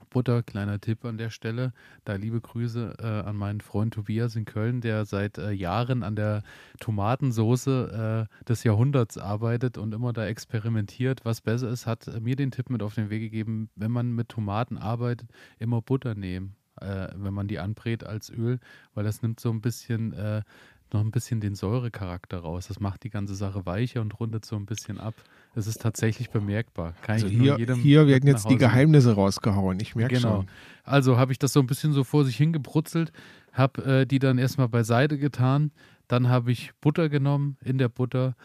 [0.09, 1.73] Butter, kleiner Tipp an der Stelle.
[2.05, 6.15] Da liebe Grüße äh, an meinen Freund Tobias in Köln, der seit äh, Jahren an
[6.15, 6.43] der
[6.79, 11.25] Tomatensoße äh, des Jahrhunderts arbeitet und immer da experimentiert.
[11.25, 14.29] Was besser ist, hat mir den Tipp mit auf den Weg gegeben, wenn man mit
[14.29, 15.29] Tomaten arbeitet,
[15.59, 18.59] immer Butter nehmen, äh, wenn man die anbrät als Öl,
[18.93, 20.41] weil das nimmt so ein bisschen äh,
[20.93, 22.67] noch ein bisschen den Säurecharakter raus.
[22.67, 25.13] Das macht die ganze Sache weicher und rundet so ein bisschen ab.
[25.55, 26.93] Es ist tatsächlich bemerkbar.
[27.01, 29.79] Kann Also hier, hier werden jetzt die Geheimnisse rausgehauen.
[29.79, 30.37] Ich merke Genau.
[30.37, 30.47] schon.
[30.83, 33.11] Also habe ich das so ein bisschen so vor sich hingebrutzelt,
[33.53, 35.71] habe äh, die dann erstmal beiseite getan.
[36.07, 38.35] Dann habe ich Butter genommen, in der Butter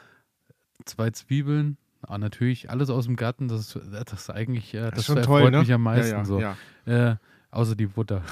[0.84, 1.78] zwei Zwiebeln.
[2.02, 3.48] Ah, natürlich alles aus dem Garten.
[3.48, 5.60] Das, das ist eigentlich, äh, das, ist schon toll, ne?
[5.60, 6.12] mich am meisten.
[6.12, 6.40] ja, ja, so.
[6.40, 6.56] Ja.
[6.84, 7.16] Äh,
[7.54, 8.22] außer die Butter.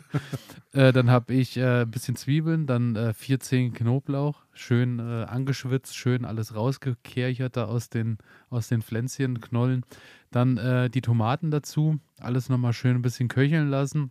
[0.72, 5.24] äh, dann habe ich äh, ein bisschen Zwiebeln, dann äh, vier Zehen Knoblauch, schön äh,
[5.24, 8.18] angeschwitzt, schön alles rausgekerchert da aus den,
[8.50, 9.84] aus den Pflänzchen, Knollen.
[10.30, 14.10] Dann äh, die Tomaten dazu, alles nochmal schön ein bisschen köcheln lassen.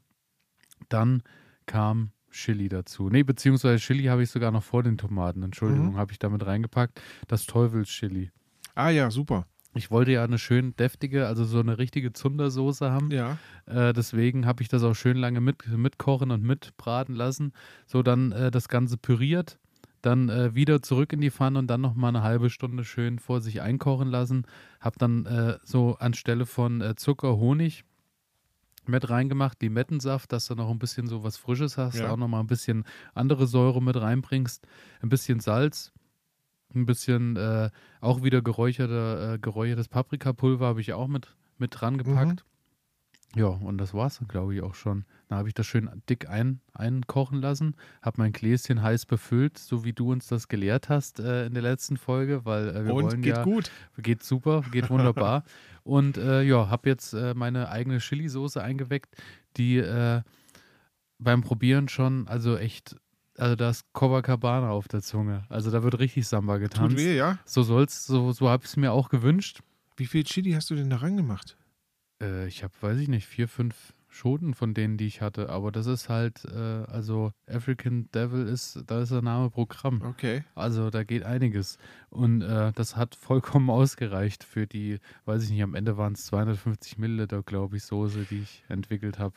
[0.90, 1.24] Dann
[1.66, 3.10] kam Chili dazu.
[3.10, 5.98] Nee, beziehungsweise Chili habe ich sogar noch vor den Tomaten, Entschuldigung, Mhm.
[5.98, 7.02] habe ich damit reingepackt.
[7.28, 8.32] Das Teufelschili.
[8.76, 9.46] Ah ja, super.
[9.76, 13.12] Ich wollte ja eine schön deftige, also so eine richtige Zundersoße haben.
[13.12, 13.38] Ja.
[13.68, 17.54] Äh, deswegen habe ich das auch schön lange mit, mitkochen und mitbraten lassen.
[17.86, 19.60] So dann äh, das Ganze püriert,
[20.02, 23.42] dann äh, wieder zurück in die Pfanne und dann nochmal eine halbe Stunde schön vor
[23.42, 24.46] sich einkochen lassen.
[24.80, 27.84] Habe dann äh, so anstelle von äh, Zucker Honig
[28.88, 32.10] mit reingemacht, Limettensaft, dass du noch ein bisschen so was Frisches hast, Ja.
[32.12, 34.66] auch nochmal ein bisschen andere Säure mit reinbringst,
[35.04, 35.92] ein bisschen Salz,
[36.74, 37.70] ein bisschen äh,
[38.02, 42.46] auch wieder geräucherte, äh, geräuchertes Paprikapulver habe ich auch mit, mit dran gepackt.
[43.36, 45.06] Ja, und das war's dann, glaube ich, auch schon.
[45.28, 49.84] Da habe ich das schön dick ein, einkochen lassen, habe mein Gläschen heiß befüllt, so
[49.84, 53.04] wie du uns das gelehrt hast äh, in der letzten Folge, weil äh, wir Und
[53.04, 53.70] wollen geht ja, gut.
[54.00, 55.44] geht super, geht wunderbar.
[55.84, 59.16] und äh, ja, habe jetzt äh, meine eigene Chili-Soße eingeweckt,
[59.58, 60.24] die äh,
[61.20, 62.96] beim Probieren schon, also echt,
[63.40, 65.44] also da ist Copacabana auf der Zunge.
[65.50, 66.98] Also da wird richtig Samba Tut getanzt.
[66.98, 67.38] weh, ja?
[67.46, 69.62] So soll's, so, so habe ich es mir auch gewünscht.
[69.98, 71.58] Wie viel Chili hast du denn da reingemacht?
[72.22, 75.50] Äh, ich habe, weiß ich nicht, vier, fünf Schoten von denen, die ich hatte.
[75.50, 80.02] Aber das ist halt, äh, also African Devil ist, da ist der Name Programm.
[80.02, 80.44] Okay.
[80.56, 81.78] Also da geht einiges.
[82.10, 86.26] Und äh, das hat vollkommen ausgereicht für die, weiß ich nicht, am Ende waren es
[86.26, 89.36] 250 Milliliter, glaube ich, Soße, die ich entwickelt habe.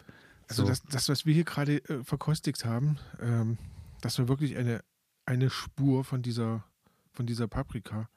[0.49, 0.69] Also So.
[0.69, 3.59] das, das, was wir hier gerade äh, verkostigt haben, ähm,
[4.03, 4.83] das war wirklich eine,
[5.25, 6.65] eine Spur von dieser,
[7.13, 8.09] von dieser Paprika,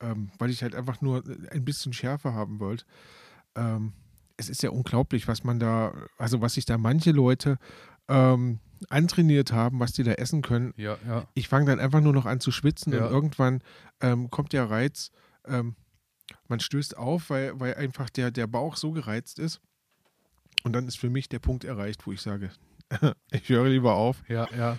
[0.00, 2.84] ähm, weil ich halt einfach nur ein bisschen Schärfe haben wollte.
[3.54, 3.92] Ähm,
[4.36, 7.58] es ist ja unglaublich, was man da, also was sich da manche Leute
[8.08, 8.58] ähm,
[8.90, 10.74] antrainiert haben, was die da essen können.
[10.76, 11.26] Ja, ja.
[11.34, 13.06] Ich fange dann einfach nur noch an zu schwitzen Ja.
[13.06, 13.62] und irgendwann
[14.00, 15.10] ähm, kommt der Reiz,
[15.46, 15.76] ähm,
[16.48, 19.60] man stößt auf, weil, weil einfach der, der Bauch so gereizt ist.
[20.64, 22.50] Und dann ist für mich der Punkt erreicht, wo ich sage,
[23.30, 24.22] ich höre lieber auf.
[24.28, 24.78] Ja, ja.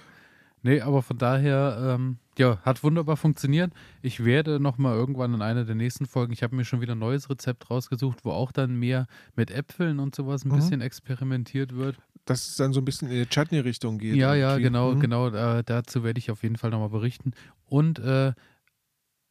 [0.67, 3.71] Nee, aber von daher, ähm, ja, hat wunderbar funktioniert.
[4.01, 6.99] Ich werde nochmal irgendwann in einer der nächsten Folgen, ich habe mir schon wieder ein
[6.99, 10.55] neues Rezept rausgesucht, wo auch dann mehr mit Äpfeln und sowas ein Mhm.
[10.55, 11.97] bisschen experimentiert wird.
[12.25, 14.15] Dass es dann so ein bisschen in die Chutney-Richtung geht.
[14.17, 14.99] Ja, ja, genau, Mhm.
[14.99, 15.27] genau.
[15.29, 17.31] Äh, dazu werde ich auf jeden Fall nochmal berichten.
[17.65, 18.33] Und äh,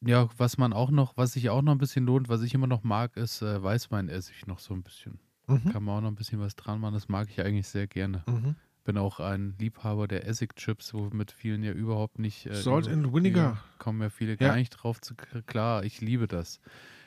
[0.05, 2.67] ja, was man auch noch, was sich auch noch ein bisschen lohnt, was ich immer
[2.67, 5.19] noch mag, ist äh, Weißweinessig noch so ein bisschen.
[5.47, 5.71] Mhm.
[5.71, 6.95] Kann man auch noch ein bisschen was dran machen.
[6.95, 8.23] Das mag ich eigentlich sehr gerne.
[8.27, 8.57] Mhm.
[8.87, 12.47] Bin auch ein Liebhaber der Essigchips, womit vielen ja überhaupt nicht.
[12.47, 13.61] Äh, Salt and Vinegar.
[13.79, 14.37] Kommen ja viele Ja.
[14.49, 15.15] gar nicht drauf zu
[15.47, 15.83] klar.
[15.85, 16.61] Ich liebe das.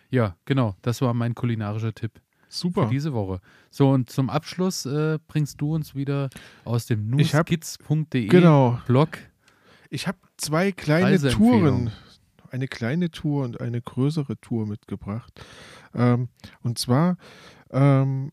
[0.10, 0.76] Ja, genau.
[0.82, 2.90] Das war mein kulinarischer Tipp für Super.
[2.92, 3.40] diese Woche.
[3.70, 6.30] So, und zum Abschluss äh, bringst du uns wieder
[6.66, 8.82] aus dem nuskits.de Genau.
[8.86, 9.18] Blog.
[9.90, 11.18] Ich habe zwei kleine.
[11.30, 11.92] Touren,
[12.52, 15.32] eine kleine Tour und eine größere Tour mitgebracht.
[15.96, 16.28] Ähm,
[16.62, 17.16] und zwar
[17.72, 18.32] ähm,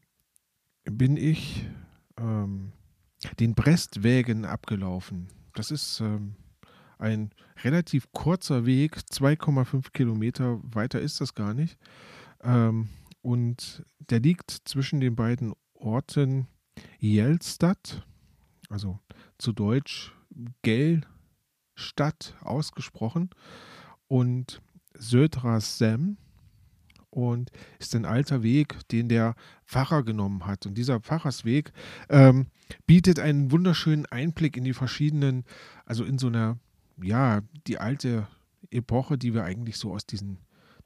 [0.85, 1.65] bin ich
[2.19, 2.73] ähm,
[3.39, 5.29] den Brestwägen abgelaufen.
[5.55, 6.37] Das ist ähm,
[6.99, 7.31] ein
[7.65, 11.79] relativ kurzer Weg, 2,5 Kilometer weiter ist das gar nicht.
[12.43, 12.89] Ähm,
[13.23, 16.47] und der liegt zwischen den beiden Orten
[16.99, 18.07] Jelstadt,
[18.69, 18.99] also
[19.39, 20.15] zu Deutsch
[20.63, 23.31] Gellstadt ausgesprochen,
[24.09, 24.63] und
[24.95, 26.17] Södra-Sem
[27.17, 30.67] und ist ein alter Weg, den der Pfarrer genommen hat.
[30.67, 31.73] Und dieser Pfarrersweg
[32.11, 32.49] ähm,
[32.87, 35.45] bietet einen wunderschönen Einblick in die verschiedenen,
[35.87, 36.59] also in so einer,
[37.03, 38.29] ja, die alte
[38.71, 40.39] Epoche, die wir eigentlich so aus diesen,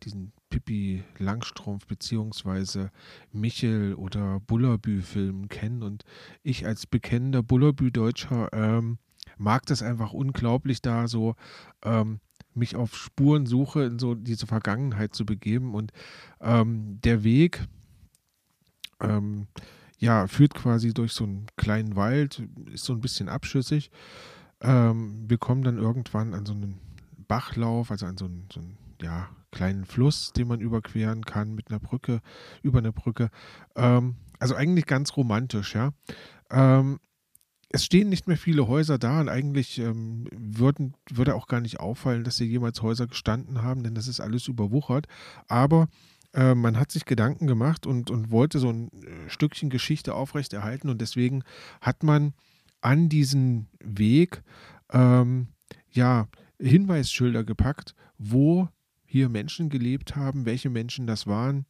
[0.05, 2.93] diesen Pippi Langstrumpf beziehungsweise
[3.33, 5.83] Michel oder Bullerbü-Filmen kennen.
[5.83, 6.05] Und
[6.45, 8.99] ich als bekennender Bullerbü-Deutscher ähm,
[9.37, 11.35] mag das einfach unglaublich, da so
[11.83, 12.21] ähm,
[12.55, 15.75] mich auf Spurensuche in so diese Vergangenheit zu begeben.
[15.75, 15.93] Und
[16.41, 17.67] ähm, der Weg
[19.01, 19.47] ähm,
[19.99, 22.43] ja, führt quasi durch so einen kleinen Wald,
[22.73, 23.91] ist so ein bisschen abschüssig.
[24.61, 26.79] Ähm, wir kommen dann irgendwann an so einen
[27.29, 31.71] Bachlauf, also an so einen, so einen ja, kleinen Fluss, den man überqueren kann mit
[31.71, 32.21] einer Brücke,
[32.63, 33.31] über eine Brücke.
[33.77, 35.93] Ähm, also eigentlich ganz romantisch, ja.
[36.51, 36.99] Ähm,
[37.73, 41.79] es stehen nicht mehr viele Häuser da und eigentlich ähm, würden, würde auch gar nicht
[41.79, 45.07] auffallen, dass hier jemals Häuser gestanden haben, denn das ist alles überwuchert.
[45.47, 45.89] Aber
[46.35, 50.91] äh, man hat sich Gedanken gemacht und, und wollte so ein äh, Stückchen Geschichte aufrechterhalten
[50.91, 51.45] und deswegen
[51.81, 52.35] hat man
[52.81, 54.43] an diesen Weg
[54.93, 55.49] ähm,
[55.91, 58.69] ja Hinweisschilder gepackt, wo
[59.05, 61.67] hier Menschen gelebt haben, welche Menschen das waren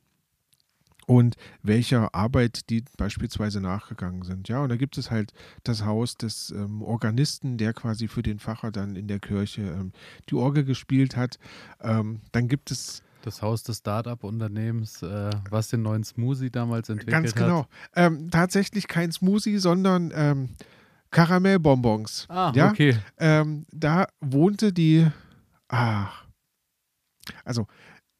[1.10, 1.34] und
[1.64, 4.48] welcher Arbeit die beispielsweise nachgegangen sind.
[4.48, 5.32] Ja, und da gibt es halt
[5.64, 9.90] das Haus des ähm, Organisten, der quasi für den Pfarrer dann in der Kirche ähm,
[10.28, 11.40] die Orgel gespielt hat.
[11.80, 17.10] Ähm, dann gibt es Das Haus des Start-up-Unternehmens, äh, was den neuen Smoothie damals entwickelt
[17.12, 17.42] ganz hat.
[17.42, 20.50] genau ähm, tatsächlich kein Smoothie, sondern ähm,
[21.10, 22.26] Karamellbonbons.
[22.28, 22.96] Ah, ja, okay.
[23.18, 25.08] ähm, da wohnte die,
[25.66, 26.24] ach,
[27.44, 27.66] also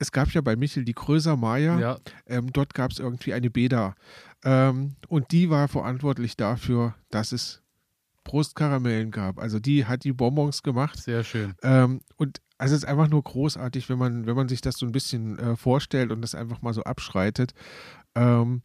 [0.01, 1.79] es gab ja bei Michel die Kröser Maya.
[1.79, 3.95] Ja, Ähm, dort gab es irgendwie eine Beda.
[4.43, 7.63] Ähm, und die war verantwortlich dafür, dass es
[8.25, 9.39] Brustkaramellen gab.
[9.39, 10.99] Also die hat die Bonbons gemacht.
[10.99, 11.55] sehr schön.
[11.63, 14.87] Ähm, und also es ist einfach nur großartig, wenn man, wenn man sich das so
[14.87, 17.53] ein bisschen äh, vorstellt und das einfach mal so abschreitet.
[18.15, 18.63] Ähm,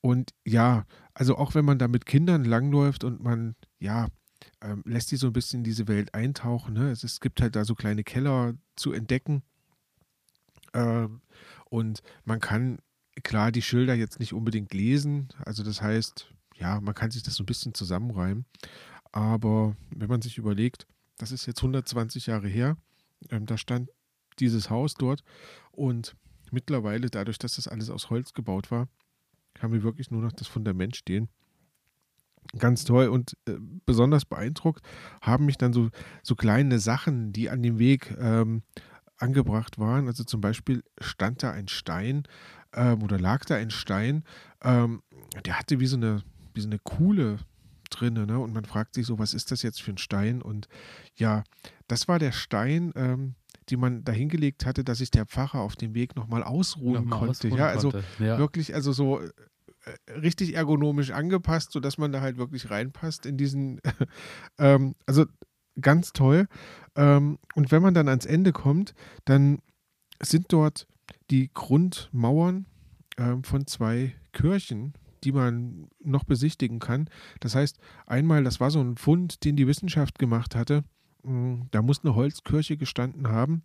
[0.00, 4.08] und ja, also auch wenn man da mit Kindern langläuft und man, ja,
[4.60, 6.74] ähm, lässt die so ein bisschen in diese Welt eintauchen.
[6.74, 6.90] Ne?
[6.90, 9.42] Es, es gibt halt da so kleine Keller zu entdecken.
[10.74, 11.22] Ähm,
[11.70, 12.78] und man kann
[13.22, 15.28] klar die Schilder jetzt nicht unbedingt lesen.
[15.44, 18.44] Also das heißt, ja, man kann sich das so ein bisschen zusammenreimen.
[19.12, 20.86] Aber wenn man sich überlegt,
[21.18, 22.76] das ist jetzt 120 Jahre her,
[23.30, 23.90] ähm, da stand
[24.40, 25.22] dieses Haus dort
[25.70, 26.16] und
[26.50, 28.88] mittlerweile, dadurch, dass das alles aus Holz gebaut war,
[29.60, 31.28] haben wir wirklich nur noch das Fundament stehen.
[32.58, 33.56] Ganz toll und äh,
[33.86, 34.84] besonders beeindruckt
[35.20, 35.90] haben mich dann so,
[36.22, 38.62] so kleine Sachen, die an dem Weg ähm,
[39.24, 40.06] angebracht waren.
[40.06, 42.24] Also zum Beispiel stand da ein Stein
[42.74, 44.24] ähm, oder lag da ein Stein,
[44.62, 45.02] ähm,
[45.44, 46.22] der hatte wie so eine,
[46.52, 47.38] wie so eine Kuhle
[47.90, 48.14] drin.
[48.14, 48.38] Ne?
[48.38, 50.42] Und man fragt sich so, was ist das jetzt für ein Stein?
[50.42, 50.68] Und
[51.16, 51.42] ja,
[51.88, 53.34] das war der Stein, ähm,
[53.70, 57.20] die man da hingelegt hatte, dass sich der Pfarrer auf dem Weg nochmal ausruhen Nochmal
[57.20, 57.48] konnte.
[57.48, 58.06] ausruhen ja, also konnte.
[58.18, 58.38] Ja.
[58.38, 59.30] wirklich, also so äh,
[60.12, 63.80] richtig ergonomisch angepasst, sodass man da halt wirklich reinpasst in diesen,
[64.58, 65.24] ähm, also
[65.80, 66.46] ganz toll.
[66.96, 68.94] Ähm, und wenn man dann ans Ende kommt,
[69.24, 69.58] dann
[70.20, 70.86] sind dort
[71.30, 72.66] die Grundmauern
[73.18, 74.94] ähm, von zwei Kirchen,
[75.24, 77.08] die man noch besichtigen kann.
[77.40, 80.84] Das heißt, einmal, das war so ein Fund, den die Wissenschaft gemacht hatte.
[81.22, 83.62] Mm, Da muss eine Holzkirche gestanden haben,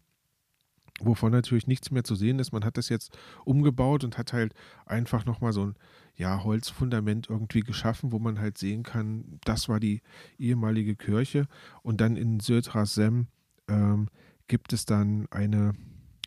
[1.02, 2.52] wovon natürlich nichts mehr zu sehen ist.
[2.52, 4.54] Man hat das jetzt umgebaut und hat halt
[4.86, 5.76] einfach nochmal so ein
[6.16, 10.02] ja, Holzfundament irgendwie geschaffen, wo man halt sehen kann, das war die
[10.38, 11.48] ehemalige Kirche.
[11.82, 13.28] Und dann in Södra-Sem
[13.70, 14.10] ähm,
[14.48, 15.74] gibt es dann eine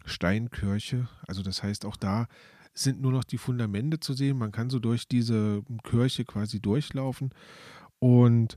[0.06, 1.08] Steinkirche.
[1.26, 2.26] Also das heißt, auch da
[2.74, 4.38] sind nur noch die Fundamente zu sehen.
[4.38, 7.30] Man kann so durch diese Kirche quasi durchlaufen.
[7.98, 8.56] Und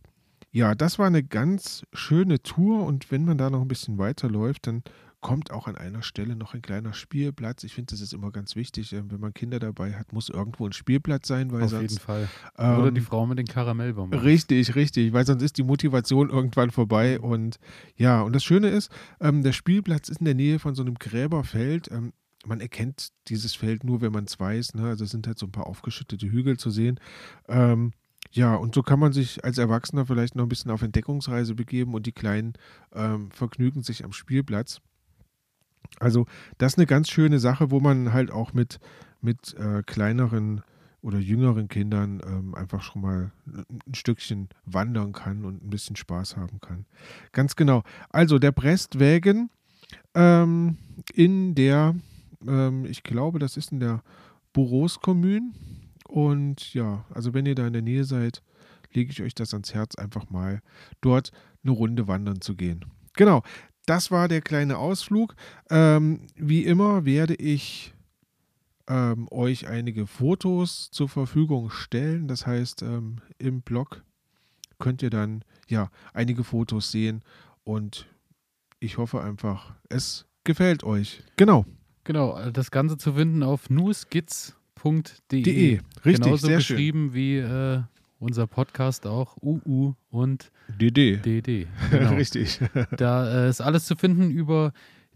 [0.51, 2.86] ja, das war eine ganz schöne Tour.
[2.86, 4.84] Und wenn man da noch ein bisschen weiterläuft, dann
[5.22, 7.63] kommt auch an einer Stelle noch ein kleiner Spielplatz.
[7.63, 8.93] Ich finde, das ist immer ganz wichtig.
[8.93, 11.99] äh, Wenn man Kinder dabei hat, muss irgendwo ein Spielplatz sein, weil Auf sonst jeden
[11.99, 12.30] Fall.
[12.57, 14.24] Oder die ähm, Frau mit den Karamellbonbons.
[14.24, 17.20] Richtig, richtig, weil sonst ist die Motivation irgendwann vorbei.
[17.20, 17.57] Und
[17.95, 20.95] ja, und das Schöne ist, ähm, der Spielplatz ist in der Nähe von so einem
[20.95, 21.89] Gräberfeld.
[21.91, 22.13] Ähm,
[22.45, 24.76] man erkennt dieses Feld nur, wenn man es weiß.
[24.76, 24.84] Ne?
[24.88, 26.99] Also es sind halt so ein paar aufgeschüttete Hügel zu sehen.
[27.47, 27.93] Ähm,
[28.32, 31.93] ja, und so kann man sich als Erwachsener vielleicht noch ein bisschen auf Entdeckungsreise begeben
[31.93, 32.53] und die Kleinen
[32.93, 34.82] ähm, vergnügen sich am Spielplatz.
[35.99, 36.25] Also
[36.57, 38.79] das ist eine ganz schöne Sache, wo man halt auch mit,
[39.21, 40.61] mit äh, kleineren
[41.01, 46.36] oder jüngeren Kindern ähm, einfach schon mal ein Stückchen wandern kann und ein bisschen Spaß
[46.36, 46.86] haben kann.
[47.31, 47.83] Ganz genau.
[48.09, 49.51] Also der Brestwägen
[50.15, 50.77] ähm,
[51.13, 51.95] in der,
[52.47, 54.01] ähm, ich glaube, das ist in der
[54.51, 55.51] Boros Kommune.
[56.07, 58.41] Und ja, also wenn ihr da in der Nähe seid,
[58.93, 60.61] lege ich euch das ans Herz, einfach mal
[61.01, 61.31] dort
[61.63, 62.86] eine Runde wandern zu gehen.
[63.13, 63.43] Genau,
[63.86, 65.36] das war der kleine Ausflug.
[65.69, 67.93] Ähm, wie immer werde ich
[68.88, 72.27] ähm, euch einige Fotos zur Verfügung stellen.
[72.27, 74.03] Das heißt, ähm, im Blog
[74.79, 77.23] könnt ihr dann ja einige Fotos sehen
[77.63, 78.07] und
[78.79, 81.23] ich hoffe einfach, es gefällt euch.
[81.38, 81.65] Genau.
[82.03, 85.41] Genau, äh, das Ganze zu finden auf newskits.de.
[85.41, 85.79] De.
[86.05, 86.77] Richtig, Genauso sehr schön.
[86.77, 87.81] geschrieben wie äh,
[88.26, 90.51] unser Podcast auch UU und
[90.82, 91.17] DD.
[91.17, 91.67] DD.
[91.91, 92.15] Genau.
[92.15, 92.59] Richtig.
[92.97, 94.73] Da äh, ist alles zu finden über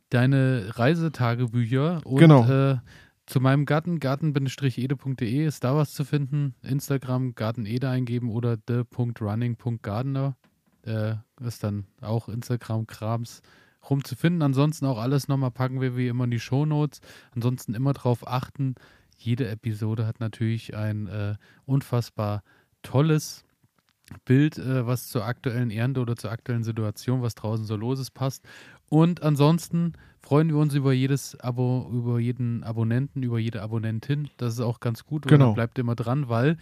[0.09, 2.47] deine Reisetagebücher und Genau.
[2.47, 2.77] äh,
[3.25, 6.55] zu meinem Garten, garten-ede.de ist da was zu finden.
[6.63, 10.35] Instagram gartenede eingeben oder the.running.gardener.
[10.83, 13.41] Äh, ist dann auch Instagram-Krams
[13.89, 14.41] rumzufinden.
[14.41, 17.01] Ansonsten auch alles nochmal packen wir wie immer in die Shownotes.
[17.31, 18.75] Ansonsten immer darauf achten,
[19.17, 21.35] jede Episode hat natürlich ein äh,
[21.65, 22.41] unfassbar
[22.81, 23.43] tolles
[24.25, 28.11] Bild, äh, was zur aktuellen Ernte oder zur aktuellen Situation, was draußen so los ist,
[28.11, 28.43] passt.
[28.89, 34.29] Und ansonsten freuen wir uns über jedes Abo, über jeden Abonnenten, über jede Abonnentin.
[34.37, 35.27] Das ist auch ganz gut.
[35.27, 35.53] Genau.
[35.53, 36.57] bleibt immer dran, weil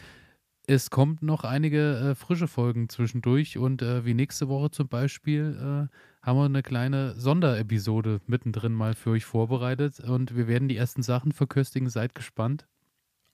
[0.69, 5.55] es kommt noch einige äh, frische Folgen zwischendurch und äh, wie nächste Woche zum Beispiel
[5.57, 10.75] äh, haben wir eine kleine Sonderepisode mittendrin mal für euch vorbereitet und wir werden die
[10.75, 11.89] ersten Sachen verköstigen.
[11.89, 12.67] Seid gespannt.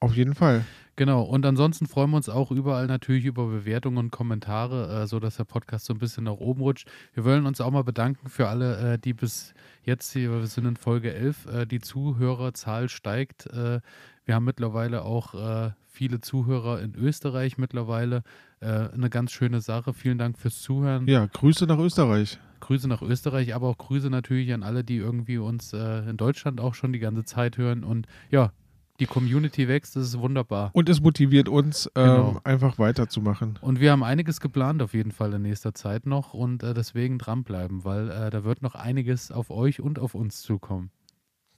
[0.04, 0.66] Auf jeden Fall.
[0.97, 5.38] Genau, und ansonsten freuen wir uns auch überall natürlich über Bewertungen und Kommentare, äh, sodass
[5.38, 6.88] der Podcast so ein bisschen nach oben rutscht.
[7.14, 10.66] Wir wollen uns auch mal bedanken für alle, äh, die bis jetzt hier, wir sind
[10.66, 13.48] in Folge 11, äh, die Zuhörerzahl steigt.
[13.48, 13.80] Äh,
[14.26, 18.23] wir haben mittlerweile auch äh, viele Zuhörer in Österreich mittlerweile.
[18.60, 19.94] Äh, eine ganz schöne Sache.
[19.94, 21.07] Vielen Dank fürs Zuhören.
[21.07, 22.40] Ja, Grüße nach Österreich.
[22.60, 26.60] Grüße nach Österreich, aber auch Grüße natürlich an alle, die irgendwie uns äh, in Deutschland
[26.60, 27.84] auch schon die ganze Zeit hören.
[27.84, 28.52] Und ja,
[28.99, 30.70] die Community wächst, das ist wunderbar.
[30.74, 32.41] Und es motiviert uns, ähm, Genau.
[32.44, 33.57] einfach weiterzumachen.
[33.61, 37.18] Und wir haben einiges geplant auf jeden Fall in nächster Zeit noch und äh, deswegen
[37.18, 40.91] dranbleiben, weil äh, da wird noch einiges auf euch und auf uns zukommen.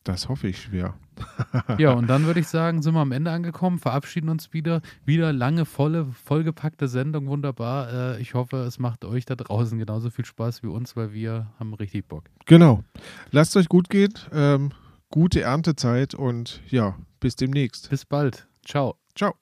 [0.05, 0.93] Das hoffe ich schwer.
[1.79, 4.81] Ja, und dann würde ich sagen, sind wir am Ende angekommen, verabschieden uns wieder.
[5.03, 7.91] Wieder lange, volle, vollgepackte Sendung, wunderbar.
[8.17, 11.47] Äh, ich hoffe, es macht euch da draußen genauso viel Spaß wie uns, weil wir
[11.59, 12.25] haben richtig Bock.
[12.45, 12.83] Genau.
[13.31, 14.13] Lasst euch gut gehen.
[14.31, 14.71] Ähm,
[15.09, 16.95] gute Erntezeit und ja,
[17.25, 17.89] Bis demnächst.
[17.89, 18.47] Bis bald.
[18.63, 18.99] Ciao.
[19.15, 19.33] Ciao.